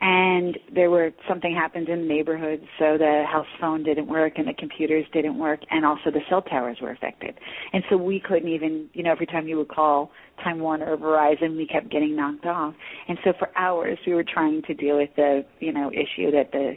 [0.00, 4.46] and there were something happened in the neighborhood, so the house phone didn't work and
[4.46, 7.34] the computers didn't work, and also the cell towers were affected.
[7.72, 10.10] And so we couldn't even, you know, every time you would call
[10.42, 12.74] Time Warner or Verizon, we kept getting knocked off.
[13.08, 16.50] And so for hours we were trying to deal with the, you know, issue that
[16.52, 16.74] the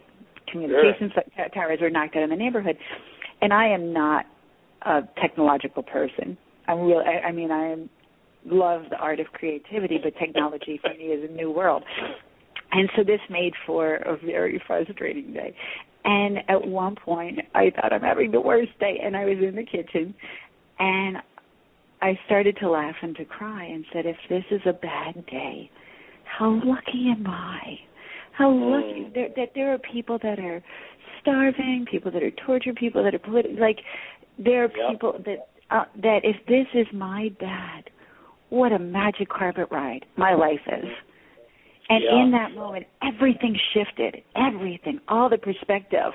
[0.52, 1.50] communications sure.
[1.54, 2.78] towers were knocked out in the neighborhood.
[3.42, 4.26] And I am not
[4.84, 6.38] a technological person.
[6.68, 7.04] I'm real.
[7.06, 7.76] I, I mean, I
[8.46, 11.84] love the art of creativity, but technology for me is a new world.
[12.72, 15.56] And so this made for a very frustrating day.
[16.04, 19.56] And at one point, I thought I'm having the worst day, and I was in
[19.56, 20.14] the kitchen,
[20.80, 21.18] and
[22.02, 25.70] I started to laugh and to cry, and said, "If this is a bad day,
[26.24, 27.80] how lucky am I?
[28.32, 29.14] How lucky Mm.
[29.14, 30.62] there, that there are people that are
[31.20, 33.82] starving, people that are tortured, people that are politi- like
[34.38, 34.90] there are Yep.
[34.92, 37.90] people that uh, that if this is my bad,
[38.50, 40.90] what a magic carpet ride my life is.
[41.90, 42.22] And Yeah.
[42.22, 46.14] in that moment, everything shifted, everything, all the perspective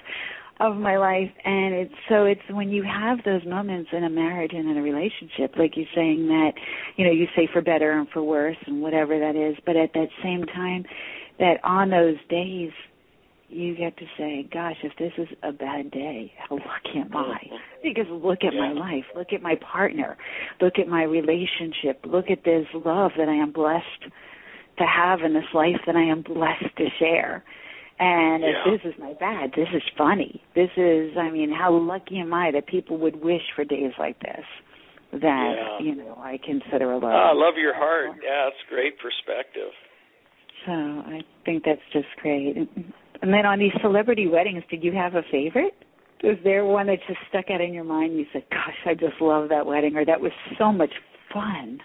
[0.60, 1.30] of my life.
[1.44, 4.82] And it's so it's when you have those moments in a marriage and in a
[4.82, 6.52] relationship, like you're saying that,
[6.96, 9.92] you know, you say for better and for worse and whatever that is, but at
[9.94, 10.84] that same time,
[11.38, 12.70] that on those days,
[13.48, 17.38] you get to say, gosh, if this is a bad day, how lucky am I?
[17.82, 20.16] Because look at my life, look at my partner,
[20.60, 24.12] look at my relationship, look at this love that I am blessed
[24.82, 27.44] to have in this life that I am blessed to share.
[27.98, 30.42] And if this is my bad, this is funny.
[30.56, 34.18] This is, I mean, how lucky am I that people would wish for days like
[34.20, 34.44] this
[35.12, 35.78] that, Yeah.
[35.78, 37.12] you know, I consider a love.
[37.12, 38.10] Ah, I love your heart.
[38.24, 39.70] Yeah, it's great perspective.
[40.66, 42.56] So I think that's just great.
[42.56, 45.74] And then on these celebrity weddings, did you have a favorite?
[46.24, 48.16] Was there one that just stuck out in your mind?
[48.16, 50.92] You said, "Gosh, I just love that wedding," or "That was so much
[51.32, 51.80] fun."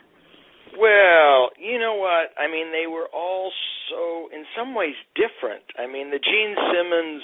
[0.76, 2.34] Well, you know what?
[2.38, 3.52] I mean, they were all
[3.90, 5.64] so, in some ways, different.
[5.78, 7.24] I mean, the Gene Simmons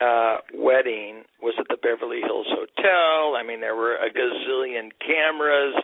[0.00, 3.36] uh wedding was at the Beverly Hills Hotel.
[3.36, 5.74] I mean, there were a gazillion cameras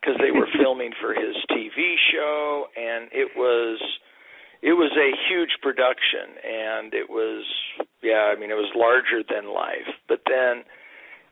[0.00, 3.80] because they were filming for his TV show, and it was
[4.60, 7.44] it was a huge production, and it was
[8.02, 9.88] yeah, I mean, it was larger than life.
[10.08, 10.64] But then,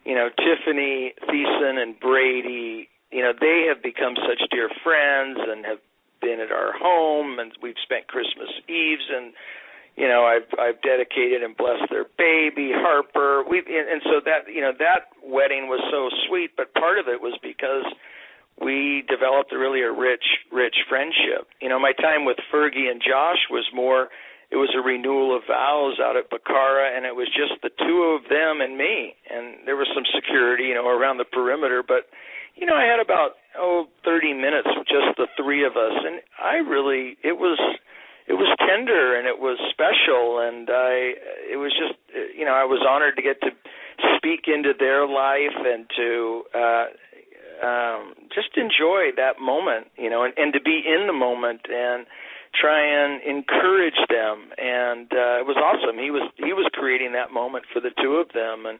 [0.04, 5.64] you know, Tiffany Thiessen and Brady, you know, they have become such dear friends and
[5.66, 5.78] have
[6.20, 9.32] been at our home, and we've spent Christmas Eves and
[9.96, 13.42] you know I've I've dedicated and blessed their baby Harper.
[13.48, 17.08] We and, and so that you know that wedding was so sweet, but part of
[17.08, 17.84] it was because
[18.60, 21.48] we developed a really a rich rich friendship.
[21.60, 24.08] You know, my time with Fergie and Josh was more
[24.50, 28.18] it was a renewal of vows out at Bacara and it was just the two
[28.18, 32.10] of them and me and there was some security, you know, around the perimeter, but
[32.56, 36.20] you know, I had about oh 30 minutes with just the three of us and
[36.38, 37.58] I really it was
[38.26, 41.18] it was tender and it was special and I
[41.50, 41.98] it was just
[42.36, 43.50] you know I was honored to get to
[44.16, 46.86] speak into their life and to uh
[47.66, 52.06] um just enjoy that moment you know and, and to be in the moment and
[52.54, 54.50] try and encourage them.
[54.58, 55.98] And uh it was awesome.
[55.98, 58.78] He was he was creating that moment for the two of them and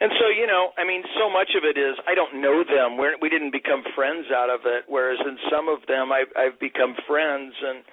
[0.00, 2.96] and so you know i mean so much of it is i don't know them
[2.96, 6.58] we're we didn't become friends out of it whereas in some of them i've i've
[6.60, 7.84] become friends and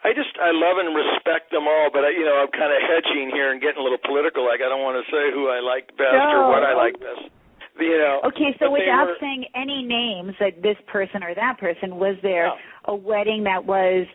[0.00, 2.80] I just I love and respect them all, but I, you know I'm kind of
[2.80, 4.48] hedging here and getting a little political.
[4.48, 6.40] Like I don't want to say who I like best no.
[6.40, 7.28] or what I like best.
[7.76, 8.20] You know.
[8.28, 12.48] Okay, so without were, saying any names, like this person or that person, was there
[12.48, 12.56] no.
[12.92, 14.06] a wedding that was,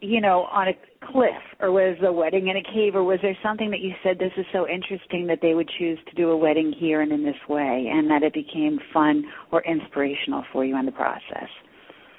[0.00, 0.72] you know, on a
[1.12, 4.18] cliff, or was the wedding in a cave, or was there something that you said
[4.18, 7.24] this is so interesting that they would choose to do a wedding here and in
[7.24, 11.48] this way, and that it became fun or inspirational for you in the process?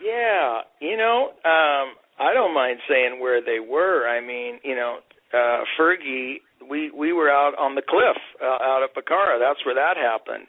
[0.04, 4.08] Yeah, you know, um I don't mind saying where they were.
[4.08, 5.00] I mean, you know,
[5.34, 9.40] uh Fergie, we we were out on the cliff uh, out at Bacara.
[9.40, 10.48] That's where that happened.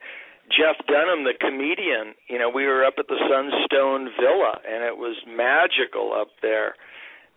[0.50, 4.98] Jeff Dunham, the comedian, you know, we were up at the Sunstone Villa, and it
[4.98, 6.74] was magical up there.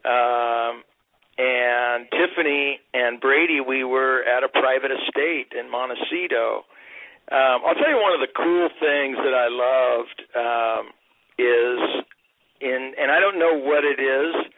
[0.06, 0.84] Um,
[1.38, 6.64] and Tiffany and Brady, we were at a private estate in Montecito.
[7.32, 10.94] Um, I'll tell you one of the cool things that I loved um,
[11.38, 12.06] is
[12.62, 14.52] in and I don't know what it is,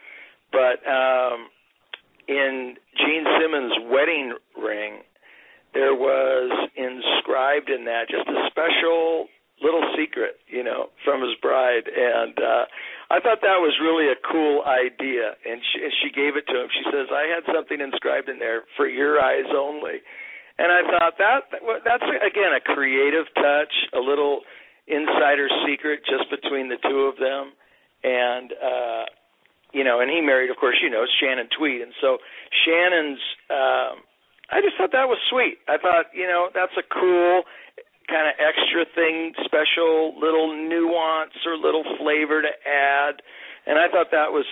[0.52, 1.48] but um
[2.28, 5.02] in Gene Simmons' wedding ring
[5.74, 9.26] there was inscribed in that just a special
[9.60, 12.64] little secret, you know, from his bride and uh
[13.10, 16.56] I thought that was really a cool idea and she, and she gave it to
[16.60, 16.68] him.
[16.68, 20.04] She says, "I had something inscribed in there for your eyes only."
[20.58, 21.40] And I thought that
[21.84, 24.42] that's again a creative touch, a little
[24.86, 27.52] insider secret just between the two of them
[28.04, 29.04] and uh
[29.72, 32.18] you know, and he married, of course, you know, Shannon Tweed, and so
[32.64, 33.20] Shannon's.
[33.50, 34.04] um
[34.50, 35.58] I just thought that was sweet.
[35.68, 37.44] I thought, you know, that's a cool
[38.08, 43.20] kind of extra thing, special little nuance or little flavor to add,
[43.66, 44.46] and I thought that was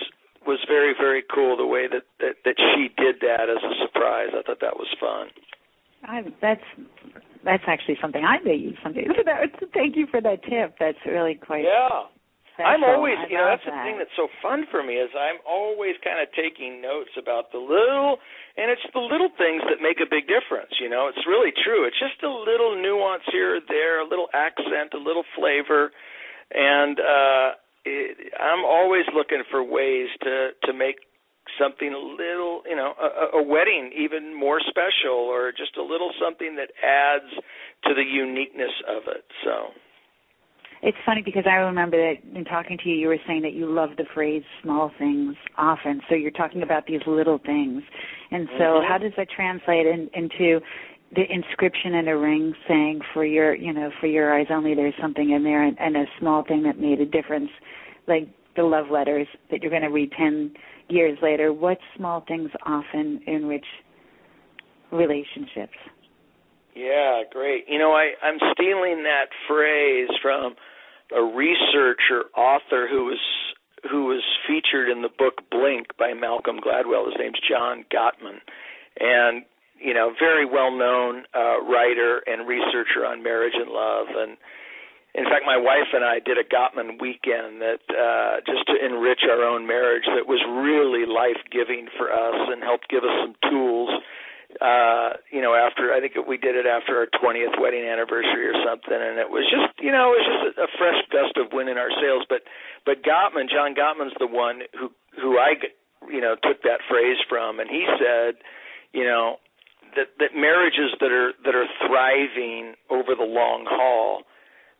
[0.45, 4.29] was very very cool the way that that, that she did that as a surprise.
[4.31, 5.27] I thought that was fun.
[6.05, 6.63] I, that's
[7.43, 9.05] that's actually something I may use someday.
[9.07, 10.75] So that, thank you for that tip.
[10.79, 12.07] That's really quite yeah
[12.57, 12.73] special.
[12.73, 13.77] I'm always, I you know, that's that.
[13.77, 17.53] the thing that's so fun for me is I'm always kind of taking notes about
[17.53, 18.17] the little,
[18.57, 20.73] and it's the little things that make a big difference.
[20.81, 21.85] You know, it's really true.
[21.85, 25.93] It's just a little nuance here or there, a little accent, a little flavor,
[26.49, 27.47] and uh,
[27.85, 30.97] it, I'm always looking for ways to to make
[31.61, 36.11] something a little, you know, a, a wedding even more special, or just a little
[36.17, 37.29] something that adds
[37.85, 39.23] to the uniqueness of it.
[39.45, 39.77] So.
[40.83, 43.65] It's funny because I remember that in talking to you, you were saying that you
[43.65, 46.01] love the phrase "small things" often.
[46.07, 47.81] So you're talking about these little things,
[48.31, 48.87] and so mm-hmm.
[48.87, 50.59] how does that translate in, into
[51.15, 54.75] the inscription in a ring saying "for your, you know, for your eyes only"?
[54.75, 57.49] There's something in there, and, and a small thing that made a difference,
[58.07, 60.53] like the love letters that you're going to read ten
[60.89, 61.51] years later.
[61.53, 63.65] What small things often enrich
[64.91, 65.73] relationships?
[66.77, 67.65] Yeah, great.
[67.67, 70.53] You know, I I'm stealing that phrase from
[71.09, 73.19] a researcher author who was
[73.89, 77.05] who was featured in the book Blink by Malcolm Gladwell.
[77.05, 78.45] His name's John Gottman,
[78.99, 79.43] and
[79.81, 84.07] you know, very well known uh, writer and researcher on marriage and love.
[84.13, 84.37] And
[85.15, 89.21] in fact, my wife and I did a Gottman weekend that uh, just to enrich
[89.25, 93.33] our own marriage that was really life giving for us and helped give us some
[93.49, 93.89] tools
[94.61, 98.55] uh you know after i think we did it after our 20th wedding anniversary or
[98.63, 101.51] something and it was just you know it was just a, a fresh gust of
[101.51, 102.23] wind in our sails.
[102.29, 102.47] But
[102.85, 104.89] but gottman john gottman's the one who
[105.19, 105.59] who i
[106.09, 108.39] you know took that phrase from and he said
[108.93, 109.35] you know
[109.95, 114.23] that that marriages that are that are thriving over the long haul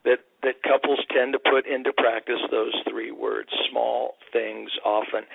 [0.05, 5.28] that that couples tend to put into practice those three words small things often.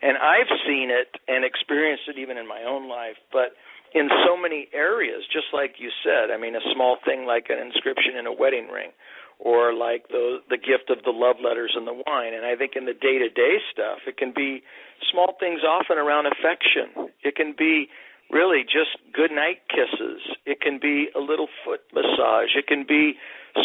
[0.00, 3.58] And i've seen it and experienced it even in my own life but
[3.94, 6.30] in so many areas, just like you said.
[6.30, 8.90] I mean, a small thing like an inscription in a wedding ring,
[9.38, 12.34] or like the the gift of the love letters and the wine.
[12.34, 14.62] And I think in the day to day stuff, it can be
[15.10, 17.10] small things often around affection.
[17.24, 17.88] It can be
[18.30, 20.22] really just good night kisses.
[20.46, 22.54] It can be a little foot massage.
[22.54, 23.14] It can be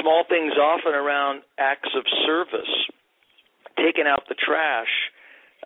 [0.01, 2.89] small things often around acts of service,
[3.77, 4.89] taking out the trash,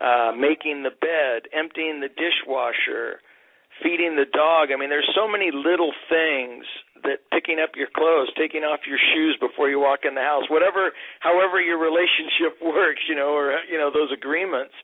[0.02, 3.20] uh, making the bed, emptying the dishwasher
[3.82, 4.74] feeding the dog.
[4.74, 6.66] I mean, there's so many little things
[7.04, 10.50] that picking up your clothes, taking off your shoes before you walk in the house,
[10.50, 14.74] whatever, however your relationship works, you know, or you know those agreements,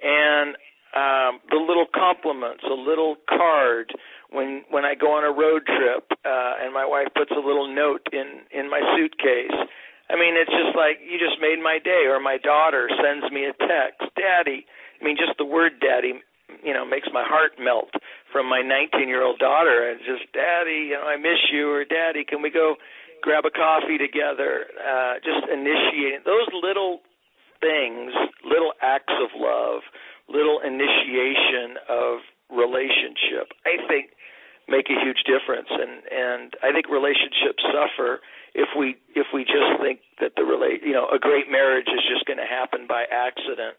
[0.00, 0.56] and
[0.96, 3.92] um, the little compliments, a little card
[4.30, 7.68] when when I go on a road trip, uh, and my wife puts a little
[7.68, 9.56] note in in my suitcase.
[10.08, 13.44] I mean, it's just like you just made my day, or my daughter sends me
[13.44, 14.64] a text, Daddy.
[15.00, 16.24] I mean, just the word "daddy"
[16.64, 17.92] you know makes my heart melt
[18.32, 21.84] from my 19 year old daughter and just daddy you know i miss you or
[21.84, 22.76] daddy can we go
[23.20, 24.70] grab a coffee together?
[24.78, 27.00] Uh just initiating those little
[27.60, 28.12] things
[28.44, 29.82] little acts of love
[30.28, 32.20] little initiation of
[32.50, 34.10] relationship i think
[34.68, 35.68] make a huge difference.
[35.70, 38.20] And and i think relationships suffer
[38.54, 42.04] if we if we just think that the relate you know a great marriage is
[42.08, 43.76] just going to happen by accident.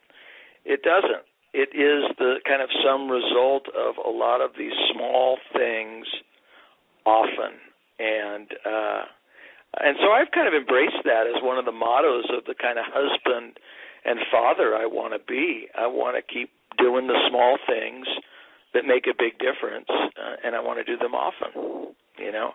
[0.65, 1.23] It doesn't
[1.53, 6.05] it is the kind of sum result of a lot of these small things
[7.05, 7.57] often
[7.99, 9.03] and uh
[9.77, 12.79] and so I've kind of embraced that as one of the mottos of the kind
[12.79, 13.59] of husband
[14.05, 15.67] and father I want to be.
[15.77, 18.07] I want to keep doing the small things
[18.73, 21.93] that make a big difference, uh, and I want to do them often.
[22.17, 22.51] You know,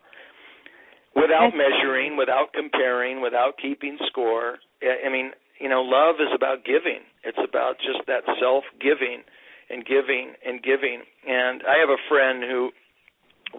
[1.14, 4.58] without measuring, without comparing, without keeping score.
[4.82, 5.30] I mean,
[5.60, 7.00] you know, love is about giving.
[7.22, 9.22] It's about just that self giving
[9.70, 11.02] and giving and giving.
[11.26, 12.70] And I have a friend who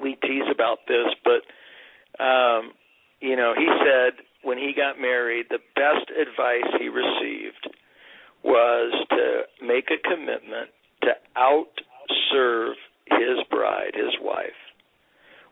[0.02, 1.42] we tease about this, but
[2.24, 2.72] um,
[3.20, 7.70] you know, he said when he got married, the best advice he received
[8.44, 10.70] was to make a commitment
[11.02, 12.74] to outserve
[13.08, 14.60] his bride, his wife,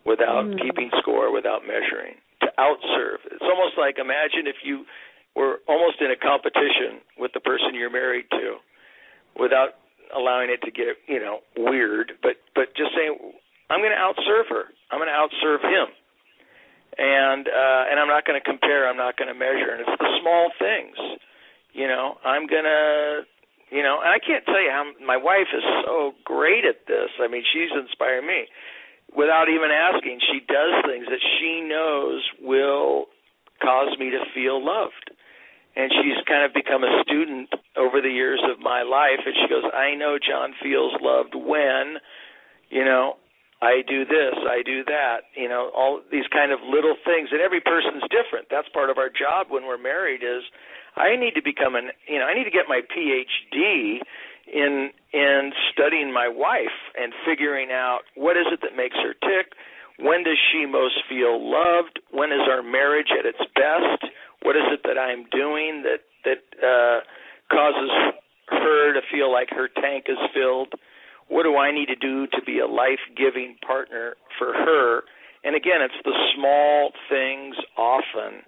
[0.06, 0.62] without mm.
[0.62, 2.22] keeping score, without measuring.
[2.42, 3.24] To outserve.
[3.32, 4.86] It's almost like imagine if you
[5.36, 8.58] we're almost in a competition with the person you're married to
[9.38, 9.82] without
[10.16, 12.14] allowing it to get you know weird.
[12.22, 13.18] But but just saying
[13.70, 14.70] i'm going to outserve her.
[14.92, 15.88] I'm going to outserve him.
[16.98, 18.88] And uh and i'm not going to compare.
[18.88, 19.74] I'm not going to measure.
[19.74, 20.98] And it's the small things
[21.74, 22.18] you know.
[22.24, 23.26] I'm going to
[23.72, 27.10] you know and i can't tell you how my wife is so great at this.
[27.20, 28.46] I mean she's inspired me.
[29.18, 33.06] Without even asking she does things that she knows will
[33.62, 35.14] cause me to feel loved
[35.76, 39.48] and she's kind of become a student over the years of my life and she
[39.50, 41.98] goes i know jon feels loved when
[42.70, 43.18] you know
[43.62, 47.30] i do this i do that you know all these kind of little things.
[47.32, 48.48] And every person's different.
[48.50, 50.44] That's part of our job when we're married is
[50.96, 54.02] i need to become an you know i need to get my phd
[54.52, 59.54] in in studying my wife and figuring out what is it that makes her tick
[60.00, 64.12] when does she most feel loved when is our marriage at its best
[64.44, 67.00] what is it that I'm doing that that uh,
[67.52, 67.92] causes
[68.50, 70.74] her to feel like her tank is filled?
[71.28, 75.02] What do I need to do to be a life-giving partner for her?
[75.44, 78.44] And again, it's the small things often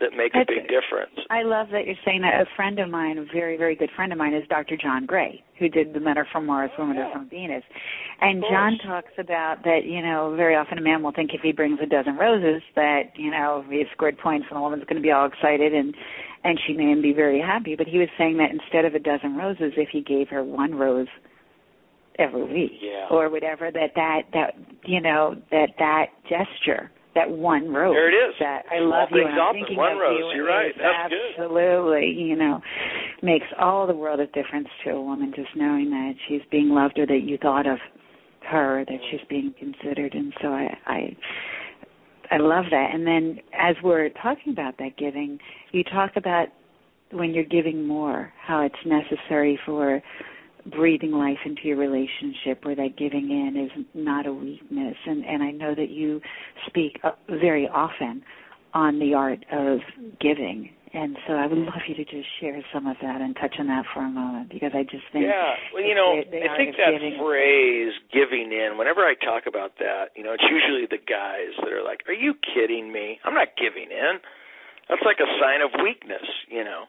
[0.00, 1.14] that make That's, a big difference.
[1.30, 2.40] I love that you're saying that.
[2.40, 4.76] A friend of mine, a very, very good friend of mine, is Dr.
[4.76, 7.64] John Gray, who did the Men Are From Mars, Women Are From Venus.
[8.20, 11.52] And John talks about that, you know, very often a man will think if he
[11.52, 15.02] brings a dozen roses that, you know, he scored points and the woman's going to
[15.02, 15.94] be all excited and
[16.44, 17.74] and she may be very happy.
[17.74, 20.74] But he was saying that instead of a dozen roses, if he gave her one
[20.74, 21.08] rose
[22.18, 23.06] every week yeah.
[23.10, 27.94] or whatever, that that that you know that that gesture that one rose.
[27.94, 28.34] There it is.
[28.40, 29.26] That I love you.
[29.26, 30.20] And I'm thinking one of rose.
[30.20, 30.72] You You're right.
[30.76, 32.20] That's absolutely, good.
[32.20, 32.60] you know,
[33.22, 36.98] makes all the world of difference to a woman just knowing that she's being loved
[36.98, 37.78] or that you thought of
[38.50, 40.14] her, that she's being considered.
[40.14, 41.16] And so I, I
[42.30, 42.90] I love that.
[42.92, 45.38] And then as we're talking about that giving,
[45.72, 46.48] you talk about
[47.10, 50.02] when you're giving more, how it's necessary for
[50.70, 54.96] breathing life into your relationship where that giving in is not a weakness.
[55.06, 56.20] And and I know that you
[56.66, 58.22] speak uh, very often
[58.74, 59.80] on the art of
[60.20, 60.70] giving.
[60.94, 63.68] And so I would love you to just share some of that and touch on
[63.68, 65.52] that for a moment because I just think yeah.
[65.74, 67.20] Well you know they, they I think that giving.
[67.20, 71.72] phrase giving in whenever I talk about that you know it's usually the guys that
[71.72, 73.20] are like are you kidding me?
[73.24, 74.16] I'm not giving in.
[74.88, 76.88] That's like a sign of weakness you know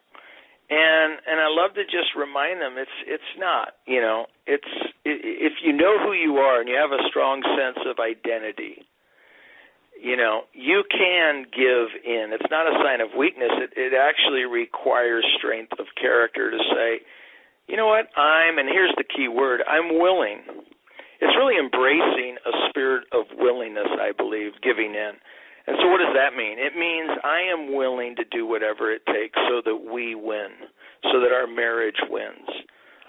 [0.69, 4.69] and and I love to just remind them it's it's not you know it's
[5.05, 8.85] if you know who you are and you have a strong sense of identity
[10.01, 12.31] you know you can give in.
[12.31, 13.51] It's not a sign of weakness.
[13.57, 17.01] It it actually requires strength of character to say
[17.67, 18.09] you know what?
[18.17, 20.41] I'm and here's the key word I'm willing.
[21.21, 25.19] It's really embracing a spirit of willingness I believe giving in
[25.69, 26.57] and so, what does that mean?
[26.57, 30.49] It means I am willing to do whatever it takes so that we win,
[31.13, 32.49] so that our marriage wins.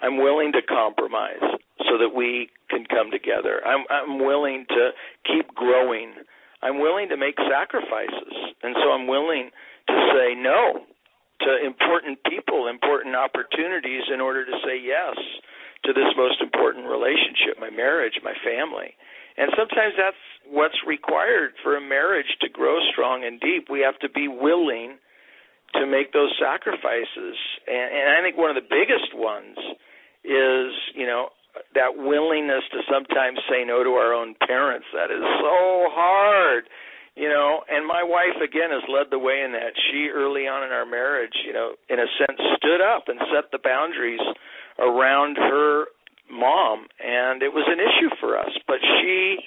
[0.05, 1.41] I'm willing to compromise
[1.89, 3.65] so that we can come together.
[3.65, 4.93] I'm, I'm willing to
[5.25, 6.13] keep growing.
[6.61, 8.53] I'm willing to make sacrifices.
[8.61, 9.49] And so, I'm willing
[9.89, 10.85] to say no
[11.41, 15.17] to important people, important opportunities in order to say yes
[15.85, 18.93] to this most important relationship, my marriage, my family.
[19.41, 23.73] And sometimes that's what's required for a marriage to grow strong and deep.
[23.73, 25.01] We have to be willing
[25.73, 27.35] to make those sacrifices.
[27.65, 29.57] And, and I think one of the biggest ones
[30.21, 31.33] is, you know,
[31.73, 34.85] that willingness to sometimes say no to our own parents.
[34.93, 36.69] That is so hard,
[37.15, 37.65] you know.
[37.65, 39.73] And my wife again has led the way in that.
[39.89, 43.49] She early on in our marriage, you know, in a sense, stood up and set
[43.51, 44.21] the boundaries
[44.79, 45.90] around her
[46.31, 48.51] mom, and it was an issue for us.
[48.65, 49.43] But she,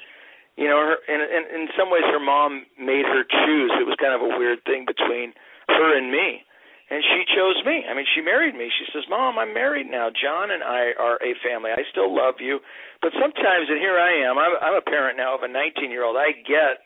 [0.60, 3.72] you know, her, in, in in some ways, her mom made her choose.
[3.80, 5.32] It was kind of a weird thing between
[5.72, 6.44] her and me,
[6.92, 7.88] and she chose me.
[7.88, 8.68] I mean, she married me.
[8.68, 10.12] She says, "Mom, I'm married now.
[10.12, 11.72] Jon and I are a family.
[11.72, 12.60] I still love you,
[13.00, 14.36] but sometimes, and here I am.
[14.38, 16.16] I'm, I'm a parent now of a 19 year old.
[16.16, 16.84] I get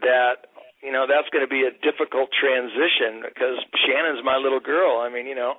[0.00, 0.50] that."
[0.84, 3.56] You know that's going to be a difficult transition because
[3.88, 5.00] Shannon's my little girl.
[5.00, 5.56] I mean, you know,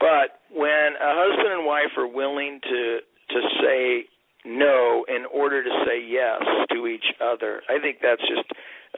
[0.00, 4.04] but when a husband and wife are willing to to say
[4.44, 7.62] no in order to say yes to each other.
[7.68, 8.48] I think that's just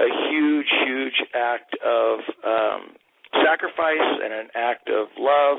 [0.01, 2.97] a huge, huge act of um,
[3.45, 5.59] sacrifice and an act of love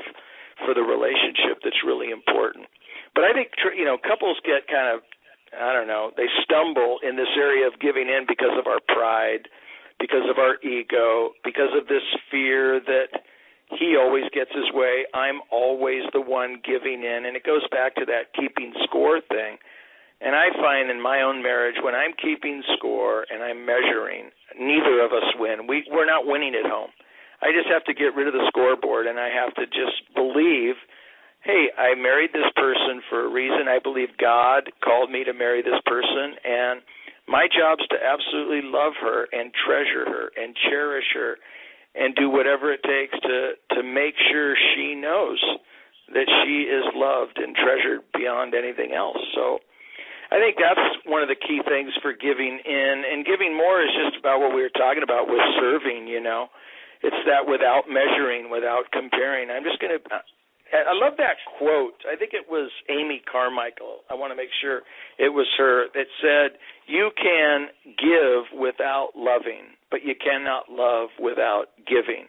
[0.64, 2.66] for the relationship that's really important.
[3.14, 5.00] But I think you know couples get kind of
[5.58, 9.48] I don't know they stumble in this area of giving in because of our pride,
[9.98, 13.24] because of our ego, because of this fear that
[13.76, 15.04] he always gets his way.
[15.12, 17.26] I'm always the one giving in.
[17.26, 19.58] And it goes back to that keeping score thing.
[20.20, 25.04] And I find in my own marriage, when I'm keeping score and I'm measuring, neither
[25.04, 25.68] of us win.
[25.68, 26.90] We, we're not winning at home.
[27.40, 30.74] I just have to get rid of the scoreboard and I have to just believe
[31.44, 33.68] hey, I married this person for a reason.
[33.68, 36.34] I believe God called me to marry this person.
[36.44, 36.82] And
[37.28, 41.36] my job is to absolutely love her and treasure her and cherish her
[41.98, 45.42] and do whatever it takes to to make sure she knows
[46.14, 49.18] that she is loved and treasured beyond anything else.
[49.34, 49.58] So
[50.30, 53.92] I think that's one of the key things for giving in and giving more is
[53.92, 56.48] just about what we were talking about with serving, you know.
[57.02, 59.50] It's that without measuring, without comparing.
[59.50, 60.02] I'm just going to
[60.72, 62.04] I love that quote.
[62.04, 64.04] I think it was Amy Carmichael.
[64.10, 64.82] I want to make sure
[65.18, 71.72] it was her that said, "You can give without loving." but you cannot love without
[71.86, 72.28] giving.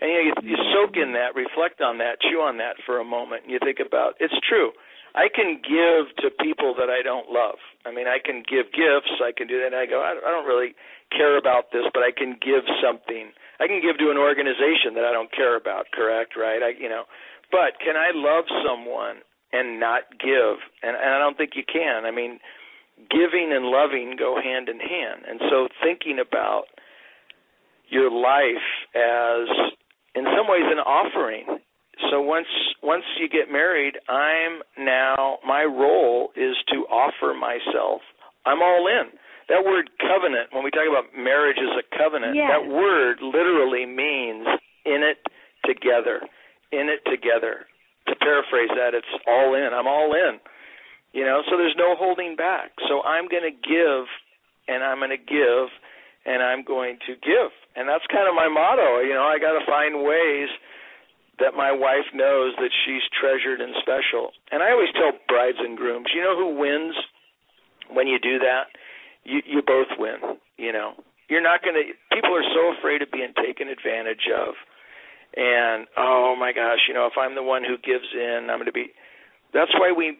[0.00, 3.44] And you, you soak in that, reflect on that, chew on that for a moment,
[3.44, 4.70] and you think about it's true.
[5.18, 7.58] I can give to people that I don't love.
[7.82, 9.10] I mean, I can give gifts.
[9.18, 9.74] I can do that.
[9.74, 10.78] And I go, I don't really
[11.10, 13.32] care about this, but I can give something.
[13.58, 15.90] I can give to an organization that I don't care about.
[15.90, 16.38] Correct?
[16.38, 16.62] Right?
[16.62, 17.08] I, you know,
[17.50, 20.60] but can I love someone and not give?
[20.82, 22.04] And, and I don't think you can.
[22.04, 22.38] I mean,
[23.10, 25.22] giving and loving go hand in hand.
[25.28, 26.64] And so thinking about
[27.88, 29.48] your life as
[30.14, 31.58] in some ways an offering.
[32.10, 32.46] So once
[32.82, 38.02] once you get married, I'm now my role is to offer myself.
[38.46, 39.10] I'm all in.
[39.48, 42.52] That word covenant, when we talk about marriage as a covenant, yes.
[42.52, 44.46] that word literally means
[44.84, 45.24] in it
[45.64, 46.20] together.
[46.70, 47.64] In it together.
[48.08, 49.72] To paraphrase that, it's all in.
[49.72, 50.40] I'm all in.
[51.12, 52.72] You know, so there's no holding back.
[52.88, 54.04] So I'm going to give
[54.68, 55.72] and I'm going to give
[56.28, 57.50] and I'm going to give.
[57.76, 59.00] And that's kind of my motto.
[59.00, 60.52] You know, I got to find ways
[61.40, 64.34] that my wife knows that she's treasured and special.
[64.50, 66.94] And I always tell brides and grooms, you know who wins
[67.90, 68.68] when you do that?
[69.24, 70.92] You you both win, you know.
[71.28, 74.54] You're not going to people are so afraid of being taken advantage of.
[75.36, 78.66] And oh my gosh, you know, if I'm the one who gives in, I'm going
[78.66, 78.92] to be
[79.52, 80.18] That's why we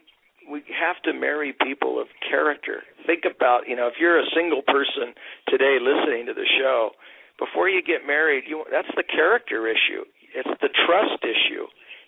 [0.49, 2.81] we have to marry people of character.
[3.05, 5.13] Think about, you know, if you're a single person
[5.47, 6.91] today listening to the show,
[7.37, 10.05] before you get married, you that's the character issue.
[10.35, 11.65] It's the trust issue.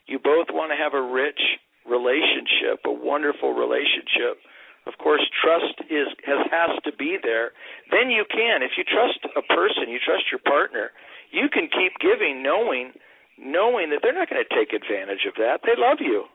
[0.07, 1.39] You both want to have a rich
[1.87, 4.41] relationship, a wonderful relationship.
[4.85, 7.53] Of course, trust is has has to be there.
[7.89, 10.91] Then you can, if you trust a person, you trust your partner,
[11.31, 12.93] you can keep giving, knowing
[13.41, 15.65] knowing that they're not going to take advantage of that.
[15.65, 16.29] They love you.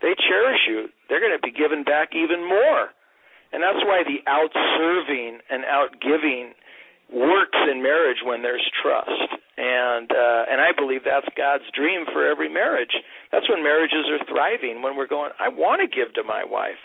[0.00, 0.86] They cherish you.
[1.08, 2.94] They're going to be given back even more.
[3.52, 6.54] And that's why the outserving and outgiving
[7.12, 9.28] works in marriage when there's trust.
[9.58, 12.96] And uh and I believe that's God's dream for every marriage.
[13.30, 16.80] That's when marriages are thriving when we're going I want to give to my wife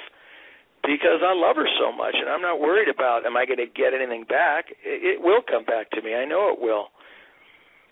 [0.83, 3.71] because I love her so much and I'm not worried about am I going to
[3.71, 4.67] get anything back.
[4.83, 6.13] It, it will come back to me.
[6.13, 6.91] I know it will.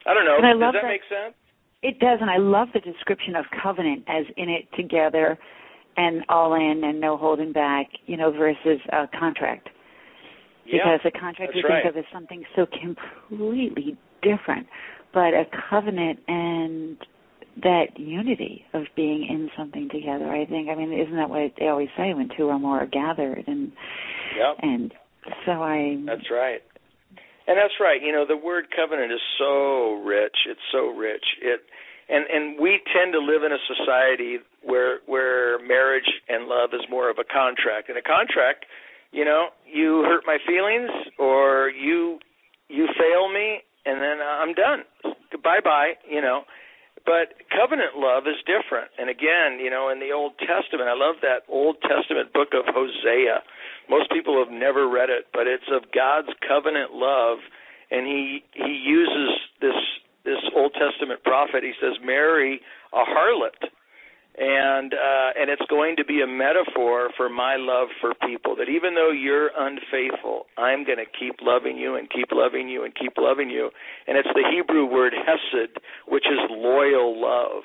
[0.05, 0.37] I don't know.
[0.41, 1.35] Does that, that make sense?
[1.81, 5.37] It does, and I love the description of covenant as in it together
[5.97, 9.69] and all in and no holding back, you know, versus a contract.
[10.65, 11.83] Because yeah, a contract we right.
[11.83, 14.65] think of as something so completely different,
[15.13, 16.97] but a covenant and
[17.61, 20.27] that unity of being in something together.
[20.27, 20.69] I think.
[20.69, 23.43] I mean, isn't that what they always say when two or more are gathered?
[23.47, 23.71] And
[24.35, 24.57] yep.
[24.61, 24.93] and
[25.45, 26.01] so I.
[26.05, 26.61] That's right.
[27.47, 28.01] And that's right.
[28.01, 30.35] You know, the word covenant is so rich.
[30.49, 31.25] It's so rich.
[31.41, 31.61] It
[32.09, 36.81] and and we tend to live in a society where where marriage and love is
[36.89, 37.89] more of a contract.
[37.89, 38.65] And a contract,
[39.11, 42.19] you know, you hurt my feelings or you
[42.69, 44.83] you fail me and then I'm done.
[45.43, 46.43] Bye bye, you know.
[47.05, 48.89] But covenant love is different.
[48.97, 52.65] And again, you know, in the Old Testament, I love that Old Testament book of
[52.65, 53.45] Hosea.
[53.89, 57.39] Most people have never read it, but it's of God's covenant love
[57.91, 59.75] and he he uses this
[60.23, 61.63] this Old Testament prophet.
[61.63, 62.61] He says, "Marry
[62.93, 63.69] a harlot,"
[64.37, 68.55] and uh, and it's going to be a metaphor for my love for people.
[68.55, 72.83] That even though you're unfaithful, I'm going to keep loving you and keep loving you
[72.83, 73.69] and keep loving you.
[74.07, 75.77] And it's the Hebrew word hesed,
[76.07, 77.63] which is loyal love.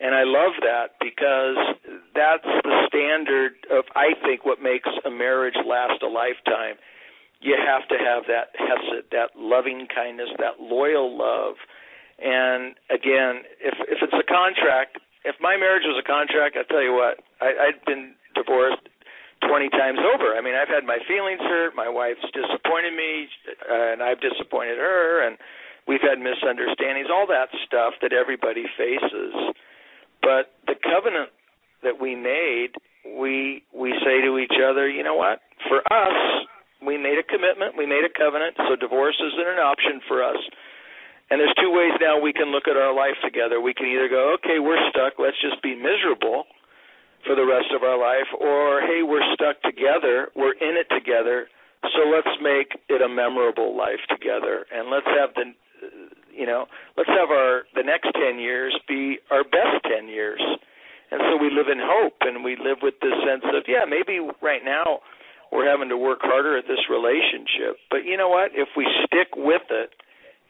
[0.00, 1.56] And I love that because
[2.14, 6.76] that's the standard of I think what makes a marriage last a lifetime.
[7.40, 11.56] You have to have that hesed, that loving kindness, that loyal love
[12.18, 16.82] and again, if if it's a contract, if my marriage was a contract, I tell
[16.82, 18.86] you what, I, I'd been divorced
[19.42, 20.34] twenty times over.
[20.34, 21.74] I mean, I've had my feelings hurt.
[21.74, 23.26] My wife's disappointed me,
[23.66, 25.38] uh, and I've disappointed her, and
[25.88, 27.10] we've had misunderstandings.
[27.10, 29.34] All that stuff that everybody faces.
[30.24, 31.30] But the covenant
[31.84, 32.72] that we made,
[33.04, 35.44] we we say to each other, you know what?
[35.68, 36.48] For us,
[36.80, 40.40] we made a commitment, we made a covenant, so divorce isn't an option for us.
[41.30, 43.60] And there's two ways now we can look at our life together.
[43.60, 46.44] We can either go, okay, we're stuck, let's just be miserable
[47.24, 51.48] for the rest of our life, or hey, we're stuck together, we're in it together,
[51.80, 55.56] so let's make it a memorable life together, and let's have the,
[56.36, 56.66] you know,
[56.96, 60.40] let's have our the next ten years be our best ten years,
[61.10, 64.18] and so we live in hope, and we live with this sense of, yeah, maybe
[64.42, 65.00] right now
[65.52, 68.50] we're having to work harder at this relationship, but you know what?
[68.54, 69.94] If we stick with it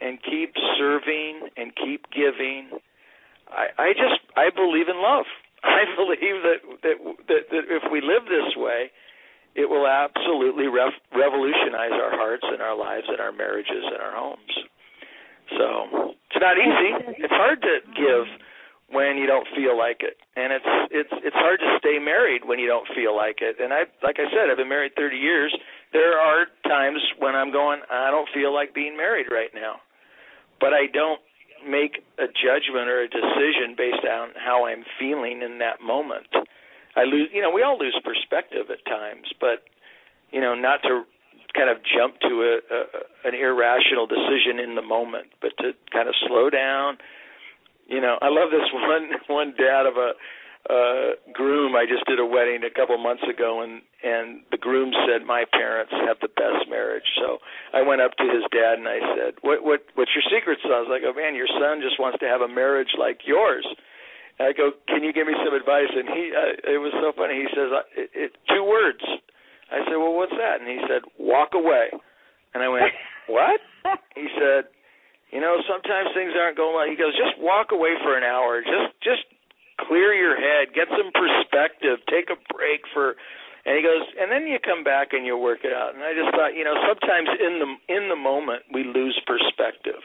[0.00, 2.68] and keep serving and keep giving.
[3.48, 5.26] I, I just I believe in love.
[5.64, 6.96] I believe that that
[7.28, 8.90] that, that if we live this way,
[9.54, 14.12] it will absolutely rev- revolutionize our hearts and our lives and our marriages and our
[14.12, 14.52] homes.
[15.50, 17.22] So it's not easy.
[17.22, 18.26] It's hard to give
[18.90, 22.58] when you don't feel like it, and it's it's it's hard to stay married when
[22.58, 23.56] you don't feel like it.
[23.58, 25.56] And I, like I said, I've been married 30 years.
[25.92, 29.80] There are times when I'm going, I don't feel like being married right now
[30.60, 31.20] but I don't
[31.66, 36.28] make a judgment or a decision based on how I'm feeling in that moment.
[36.96, 39.64] I lose, you know, we all lose perspective at times, but
[40.30, 41.04] you know, not to
[41.54, 42.80] kind of jump to a, a
[43.24, 46.98] an irrational decision in the moment, but to kind of slow down.
[47.86, 50.12] You know, I love this one one dad of a
[50.64, 54.96] uh groom I just did a wedding a couple months ago and and the groom
[55.04, 57.04] said my parents have the best marriage.
[57.20, 57.36] So
[57.72, 60.88] I went up to his dad and I said, "What what what's your secret sauce?"
[60.90, 63.64] I go, "Man, your son just wants to have a marriage like yours."
[64.38, 67.12] And I go, "Can you give me some advice?" And he uh, it was so
[67.12, 67.44] funny.
[67.44, 69.04] He says, it, it, two words."
[69.74, 71.90] I said, "Well, what's that?" And he said, "Walk away."
[72.54, 72.94] And I went,
[73.26, 73.60] "What?"
[74.14, 74.70] he said,
[75.34, 78.62] "You know, sometimes things aren't going well." He goes, "Just walk away for an hour.
[78.62, 79.26] Just just
[79.90, 83.18] clear your head, get some perspective, take a break for
[83.64, 85.94] and he goes, and then you come back and you work it out.
[85.94, 90.04] And I just thought, you know, sometimes in the in the moment we lose perspective.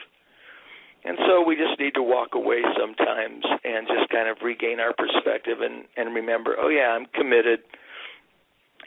[1.04, 4.96] And so we just need to walk away sometimes and just kind of regain our
[4.96, 7.60] perspective and and remember, oh yeah, I'm committed.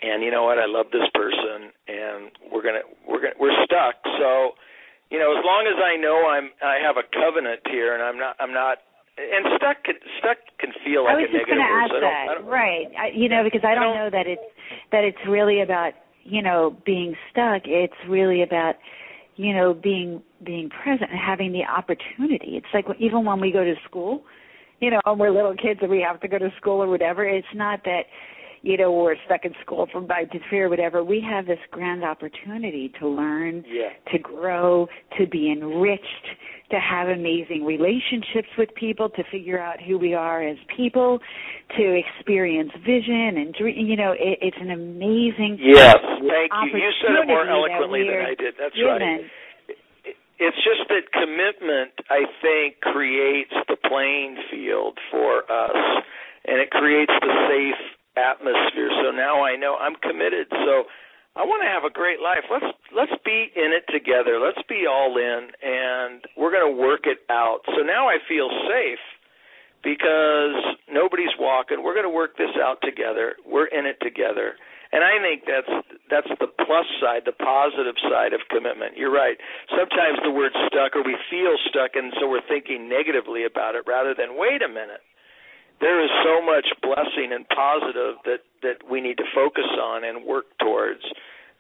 [0.04, 0.60] And you know what?
[0.60, 3.96] I love this person, and we're gonna we're gonna we're stuck.
[4.20, 4.60] So,
[5.08, 8.20] you know, as long as I know I'm I have a covenant here, and I'm
[8.20, 8.84] not I'm not
[9.18, 12.00] and stuck can stuck can feel like I was a just going to ask so
[12.02, 12.88] that, right?
[12.98, 14.48] I, you know, because I don't, I don't know that it's
[14.92, 15.94] that it's really about
[16.24, 17.64] you know being stuck.
[17.66, 18.76] It's really about
[19.36, 22.58] you know being being present and having the opportunity.
[22.58, 24.24] It's like even when we go to school,
[24.80, 27.24] you know, when we're little kids and we have to go to school or whatever.
[27.24, 28.04] It's not that
[28.64, 31.04] you know, we're stuck in school from by to fear, whatever.
[31.04, 33.90] We have this grand opportunity to learn, yeah.
[34.14, 34.88] to grow,
[35.20, 36.28] to be enriched,
[36.72, 41.20] to have amazing relationships with people, to figure out who we are as people,
[41.78, 43.86] to experience vision and dream.
[43.86, 45.60] You know, it, it's an amazing.
[45.60, 46.80] Yes, thank you.
[46.80, 48.56] You said it more eloquently than I did.
[48.58, 48.92] That's given.
[48.92, 49.22] right
[50.40, 56.04] it's just that commitment i think creates the playing field for us
[56.46, 58.90] and it creates the safe atmosphere.
[59.04, 60.48] So now I know I'm committed.
[60.50, 60.86] So
[61.36, 62.46] I want to have a great life.
[62.46, 64.38] Let's let's be in it together.
[64.38, 67.66] Let's be all in and we're going to work it out.
[67.74, 69.02] So now I feel safe
[69.82, 71.82] because nobody's walking.
[71.82, 73.36] We're going to work this out together.
[73.50, 74.56] We're in it together.
[74.94, 75.74] And I think that's
[76.14, 78.94] that's the plus side, the positive side of commitment.
[78.94, 79.42] You're right.
[79.74, 83.90] Sometimes the word stuck or we feel stuck and so we're thinking negatively about it
[83.90, 85.02] rather than wait a minute
[85.84, 90.24] there is so much blessing and positive that that we need to focus on and
[90.24, 91.04] work towards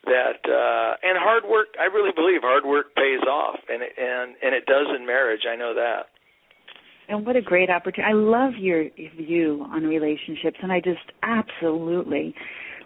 [0.06, 4.36] that uh and hard work i really believe hard work pays off and it, and
[4.42, 6.08] and it does in marriage i know that.
[7.10, 8.86] And what a great opportunity i love your
[9.20, 12.34] view on relationships and i just absolutely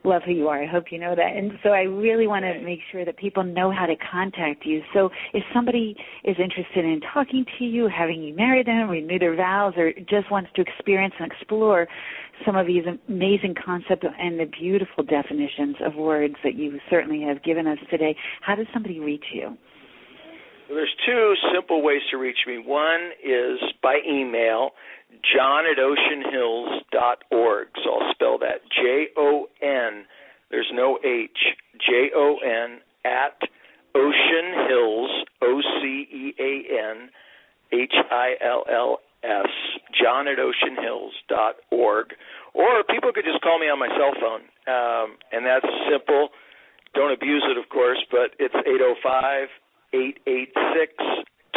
[0.04, 0.62] love who you are.
[0.62, 1.36] I hope you know that.
[1.36, 4.82] And so I really want to make sure that people know how to contact you.
[4.94, 9.36] So if somebody is interested in talking to you, having you marry them, renew their
[9.36, 11.88] vows, or just wants to experience and explore
[12.46, 17.44] some of these amazing concepts and the beautiful definitions of words that you certainly have
[17.44, 19.58] given us today, how does somebody reach you?
[20.70, 22.58] There's two simple ways to reach me.
[22.58, 24.72] One is by email,
[25.34, 27.68] jon at oceanhills.org.
[27.84, 30.06] So I'll spell that J O N,
[30.52, 31.38] there's no H,
[31.80, 33.40] J O N at
[33.96, 37.10] oceanhills, O C E A N
[37.72, 39.48] H I L L S,
[40.02, 42.14] jon at oceanhills.org.
[42.54, 46.30] Or people could just call me on my cell phone, um, and that's simple.
[46.94, 49.48] Don't abuse it, of course, but it's 805
[49.94, 50.94] 886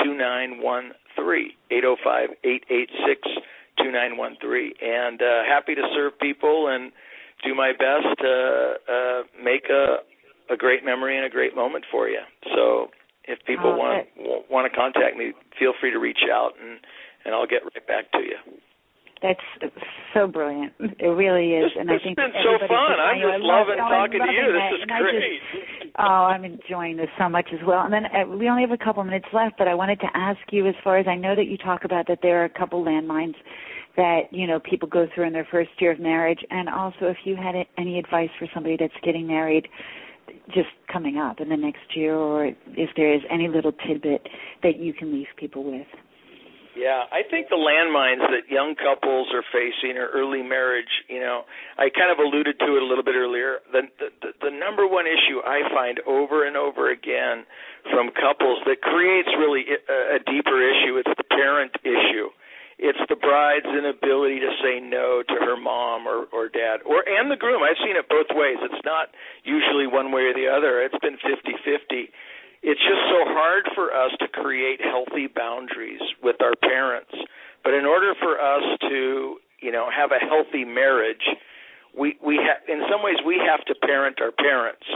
[0.05, 1.51] 2913.
[1.71, 3.29] 805 886
[3.79, 4.73] 2913.
[4.83, 6.93] And uh, happy to serve people and
[7.45, 10.05] do my best to uh, make a,
[10.53, 12.21] a great memory and a great moment for you.
[12.55, 12.91] So
[13.25, 14.07] if people oh, want
[14.51, 16.81] want to contact me, feel free to reach out and
[17.25, 18.37] and I'll get right back to you.
[19.23, 19.41] That's
[20.15, 20.73] so brilliant.
[20.81, 22.97] It really is, it's, and I think been so fun.
[22.97, 24.49] I'm just loving talking to you.
[24.49, 25.41] This is great.
[25.53, 27.85] Just, oh, I'm enjoying this so much as well.
[27.85, 30.41] And then uh, we only have a couple minutes left, but I wanted to ask
[30.51, 32.83] you, as far as I know that you talk about that there are a couple
[32.83, 33.35] landmines
[33.97, 37.19] that you know people go through in their first year of marriage, and also if
[37.25, 39.69] you had any advice for somebody that's getting married
[40.55, 44.27] just coming up in the next year, or if there is any little tidbit
[44.63, 45.87] that you can leave people with.
[46.81, 51.45] Yeah, I think the landmines that young couples are facing or early marriage, you know,
[51.77, 53.61] I kind of alluded to it a little bit earlier.
[53.69, 57.45] The, the the number one issue I find over and over again
[57.93, 62.33] from couples that creates really a, a deeper issue, it's the parent issue.
[62.81, 67.29] It's the bride's inability to say no to her mom or or dad or and
[67.29, 67.61] the groom.
[67.61, 68.57] I've seen it both ways.
[68.65, 69.13] It's not
[69.45, 70.81] usually one way or the other.
[70.81, 72.09] It's been 50-50
[72.63, 77.13] it's just so hard for us to create healthy boundaries with our parents.
[77.65, 81.25] But in order for us to, you know, have a healthy marriage,
[81.97, 84.87] we we have in some ways we have to parent our parents,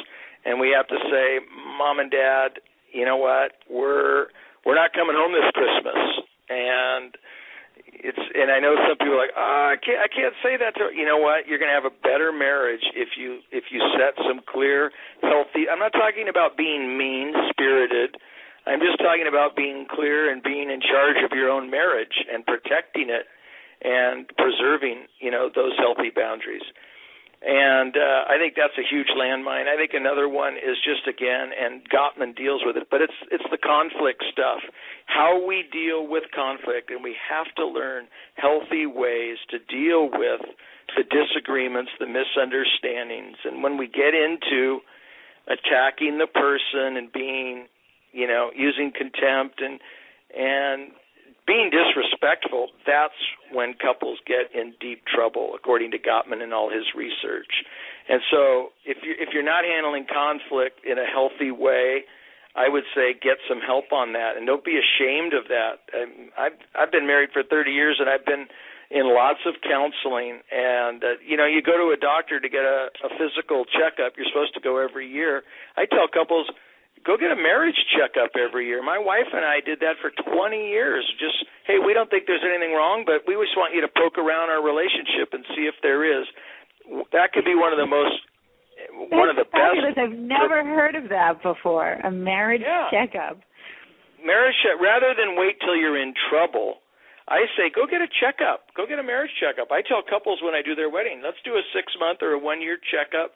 [0.45, 1.41] and we have to say,
[1.79, 2.61] mom and dad,
[2.93, 4.29] you know what, we're
[4.65, 6.01] we're not coming home this Christmas,
[6.49, 7.17] and
[8.03, 10.75] it's and I know some people are like, oh, I can't I can't say that
[10.81, 11.47] to you know what?
[11.47, 14.91] You're gonna have a better marriage if you if you set some clear,
[15.23, 18.17] healthy I'm not talking about being mean spirited.
[18.67, 22.45] I'm just talking about being clear and being in charge of your own marriage and
[22.47, 23.29] protecting it
[23.85, 26.65] and preserving, you know, those healthy boundaries
[27.47, 29.69] and uh, I think that's a huge landmine.
[29.69, 33.45] I think another one is just again, and Gottman deals with it, but it's it's
[33.51, 34.61] the conflict stuff,
[35.07, 40.41] how we deal with conflict, and we have to learn healthy ways to deal with
[40.97, 44.81] the disagreements, the misunderstandings, and when we get into
[45.47, 47.67] attacking the person and being,
[48.13, 49.81] you know, using contempt and
[50.33, 50.93] and
[51.47, 53.17] being disrespectful, that's
[53.53, 57.65] when couples get in deep trouble, according to Gottman and all his research.
[58.09, 62.05] And so, if you if you're not handling conflict in a healthy way,
[62.57, 65.85] I would say get some help on that, and don't be ashamed of that.
[66.39, 68.47] I've I've been married for 30 years, and I've been
[68.91, 70.41] in lots of counseling.
[70.53, 74.17] And uh, you know, you go to a doctor to get a, a physical checkup.
[74.17, 75.43] You're supposed to go every year.
[75.77, 76.49] I tell couples
[77.05, 78.83] go get a marriage checkup every year.
[78.83, 81.05] My wife and I did that for 20 years.
[81.21, 81.37] Just,
[81.69, 84.49] hey, we don't think there's anything wrong, but we just want you to poke around
[84.49, 86.25] our relationship and see if there is.
[87.13, 88.17] That could be one of the most
[88.77, 89.95] That's one of the fabulous.
[89.95, 90.01] best.
[90.01, 92.01] I've never heard of that before.
[92.05, 92.89] A marriage yeah.
[92.93, 93.41] checkup.
[94.25, 96.81] Marriage check rather than wait till you're in trouble.
[97.29, 98.69] I say go get a checkup.
[98.77, 99.73] Go get a marriage checkup.
[99.73, 102.41] I tell couples when I do their wedding, let's do a 6 month or a
[102.41, 103.33] 1 year checkup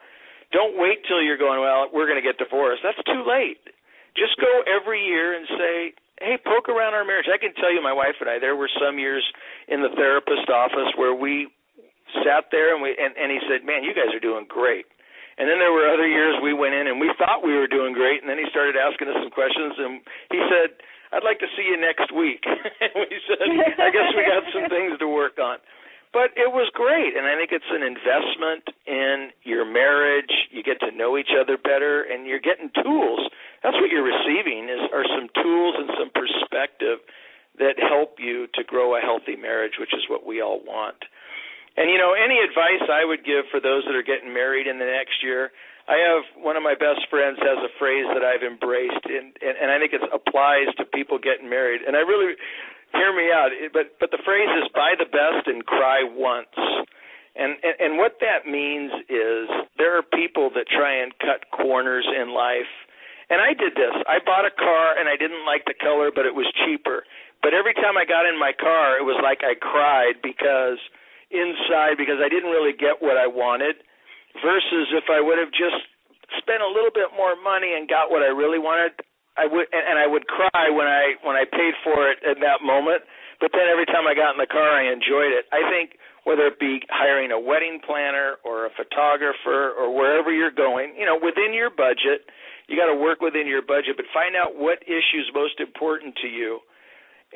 [0.52, 2.80] don't wait till you're going, well, we're going to get divorced.
[2.80, 3.60] That's too late.
[4.16, 5.74] Just go every year and say,
[6.18, 7.28] hey, poke around our marriage.
[7.28, 9.22] I can tell you, my wife and I, there were some years
[9.68, 11.52] in the therapist office where we
[12.24, 14.88] sat there and we and, and he said, man, you guys are doing great.
[15.38, 17.94] And then there were other years we went in and we thought we were doing
[17.94, 20.02] great, and then he started asking us some questions, and
[20.34, 20.74] he said,
[21.14, 22.42] I'd like to see you next week.
[22.82, 23.38] and we said,
[23.78, 25.62] I guess we got some things to work on
[26.12, 30.32] but it was great and i think it's an investment in your marriage.
[30.50, 33.28] You get to know each other better and you're getting tools.
[33.62, 37.00] That's what you're receiving is are some tools and some perspective
[37.58, 40.96] that help you to grow a healthy marriage which is what we all want.
[41.76, 44.78] And you know any advice i would give for those that are getting married in
[44.78, 45.52] the next year
[45.86, 49.54] i have one of my best friends has a phrase that i've embraced and and,
[49.62, 51.82] and i think it applies to people getting married.
[51.86, 52.34] And i really
[52.92, 53.50] hear me out.
[53.72, 56.54] But but the phrase is buy the best and cry once.
[57.36, 62.06] And, and and what that means is there are people that try and cut corners
[62.06, 62.70] in life.
[63.30, 63.92] And I did this.
[64.08, 67.04] I bought a car and I didn't like the color, but it was cheaper.
[67.44, 70.80] But every time I got in my car, it was like I cried because
[71.30, 73.76] inside because I didn't really get what I wanted
[74.40, 75.76] versus if I would have just
[76.40, 78.96] spent a little bit more money and got what I really wanted,
[79.38, 82.42] I would and, and I would cry when I when I paid for it at
[82.42, 83.06] that moment.
[83.38, 85.46] But then every time I got in the car, I enjoyed it.
[85.54, 85.94] I think
[86.26, 91.06] whether it be hiring a wedding planner or a photographer or wherever you're going, you
[91.06, 92.26] know, within your budget,
[92.66, 96.28] you got to work within your budget, but find out what issues most important to
[96.28, 96.58] you.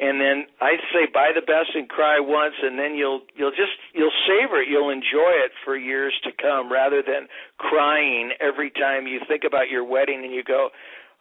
[0.00, 3.76] And then I say buy the best and cry once and then you'll you'll just
[3.92, 7.28] you'll savor it, you'll enjoy it for years to come rather than
[7.58, 10.70] crying every time you think about your wedding and you go,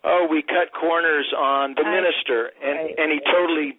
[0.03, 2.95] oh, we cut corners on the minister, and right.
[2.97, 3.77] and he totally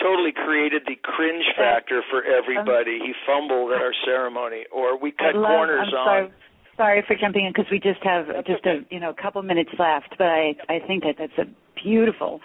[0.00, 3.00] totally created the cringe factor for everybody.
[3.00, 3.06] Uh-huh.
[3.06, 6.06] he fumbled at our ceremony, or we cut love, corners I'm on.
[6.06, 6.32] Sorry.
[6.76, 8.84] Sorry for jumping in because we just have That's just okay.
[8.84, 11.46] a you know a couple minutes left, but I I think that that's a
[11.82, 12.40] beautiful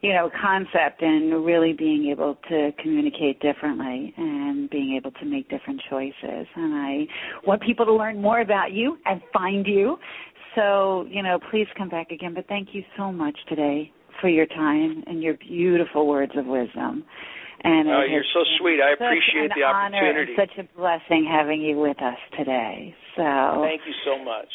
[0.00, 5.50] you know concept and really being able to communicate differently and being able to make
[5.50, 6.46] different choices.
[6.56, 7.06] And I
[7.46, 9.98] want people to learn more about you and find you
[10.54, 12.34] so, you know, please come back again.
[12.34, 17.04] But thank you so much today for your time and your beautiful words of wisdom.
[17.62, 18.78] And oh, you're so sweet.
[18.80, 20.34] I appreciate the honor opportunity.
[20.36, 22.94] and such a blessing having you with us today.
[23.16, 24.48] So Thank you so much.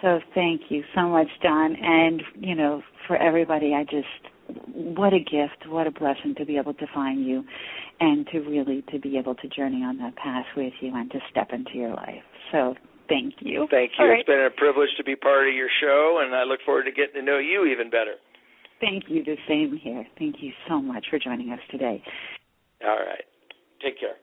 [0.00, 1.74] so thank you so much, Jon.
[1.82, 4.06] And you know, for everybody, I just
[4.72, 7.42] what a gift, what a blessing to be able to find you,
[7.98, 11.18] and to really to be able to journey on that path with you and to
[11.30, 12.22] step into your life.
[12.52, 12.76] So
[13.08, 13.66] thank you.
[13.70, 14.04] Thank you.
[14.04, 16.84] All It's been a privilege to be part of your show, and I look forward
[16.84, 18.14] to getting to know you even better.
[18.80, 19.24] Thank you.
[19.24, 20.06] The same here.
[20.18, 22.02] Thank you so much for joining us today.
[22.84, 23.24] All right.
[23.82, 24.14] Take care.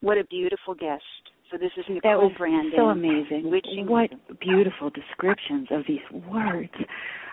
[0.00, 1.02] What a beautiful guest.
[1.50, 2.72] So this is Nicole That was Brandon.
[2.76, 3.50] so amazing.
[3.50, 6.70] Witching What beautiful descriptions of these words.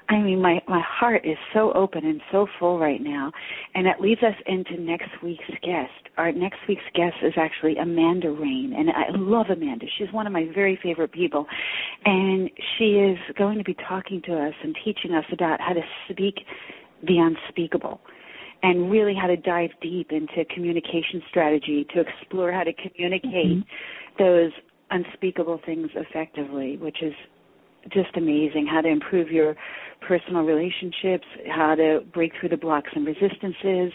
[0.08, 3.32] I mean, my my heart is so open and so full right now,
[3.74, 5.92] and it leads us into next week's guest.
[6.18, 9.86] Our next week's guest is actually Amanda Rain, and I love Amanda.
[9.98, 11.48] She's one of my very favorite people,
[12.06, 15.82] and she is going to be talking to us and teaching us about how to
[16.10, 16.36] speak
[17.08, 18.00] the unspeakable
[18.64, 24.24] and really how to dive deep into communication strategy to explore how to communicate mm-hmm.
[24.24, 24.52] those
[24.92, 27.14] unspeakable things effectively, which is
[27.92, 28.68] just amazing.
[28.70, 29.56] How to improve your
[30.02, 33.92] personal relationships, how to break through the blocks and resistances,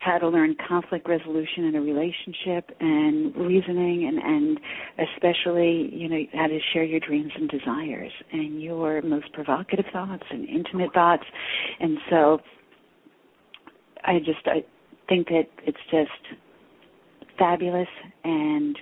[0.00, 4.60] how to learn conflict resolution in a relationship and reasoning and, and
[5.08, 10.24] especially, you know, how to share your dreams and desires and your most provocative thoughts
[10.30, 11.24] and intimate thoughts.
[11.80, 12.38] And so
[14.04, 14.64] I just I
[15.08, 16.38] think that it's just
[17.38, 17.88] fabulous
[18.22, 18.78] and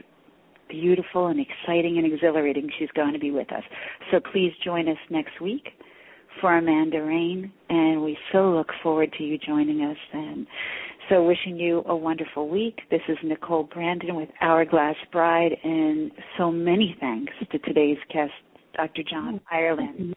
[0.73, 3.62] beautiful and exciting and exhilarating she's going to be with us.
[4.11, 5.68] So please join us next week
[6.41, 10.47] for Amanda Rain, and we so look forward to you joining us then.
[11.11, 12.81] So wishing you a wonderful week.
[12.91, 18.33] This is Nicole Brandon with Hourglass Bride, and so many thanks to today's guest,
[18.75, 19.03] Dr.
[19.03, 20.14] Jon Ireland,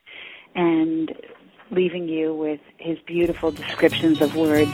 [0.55, 1.11] and
[1.69, 4.71] leaving you with his beautiful descriptions of words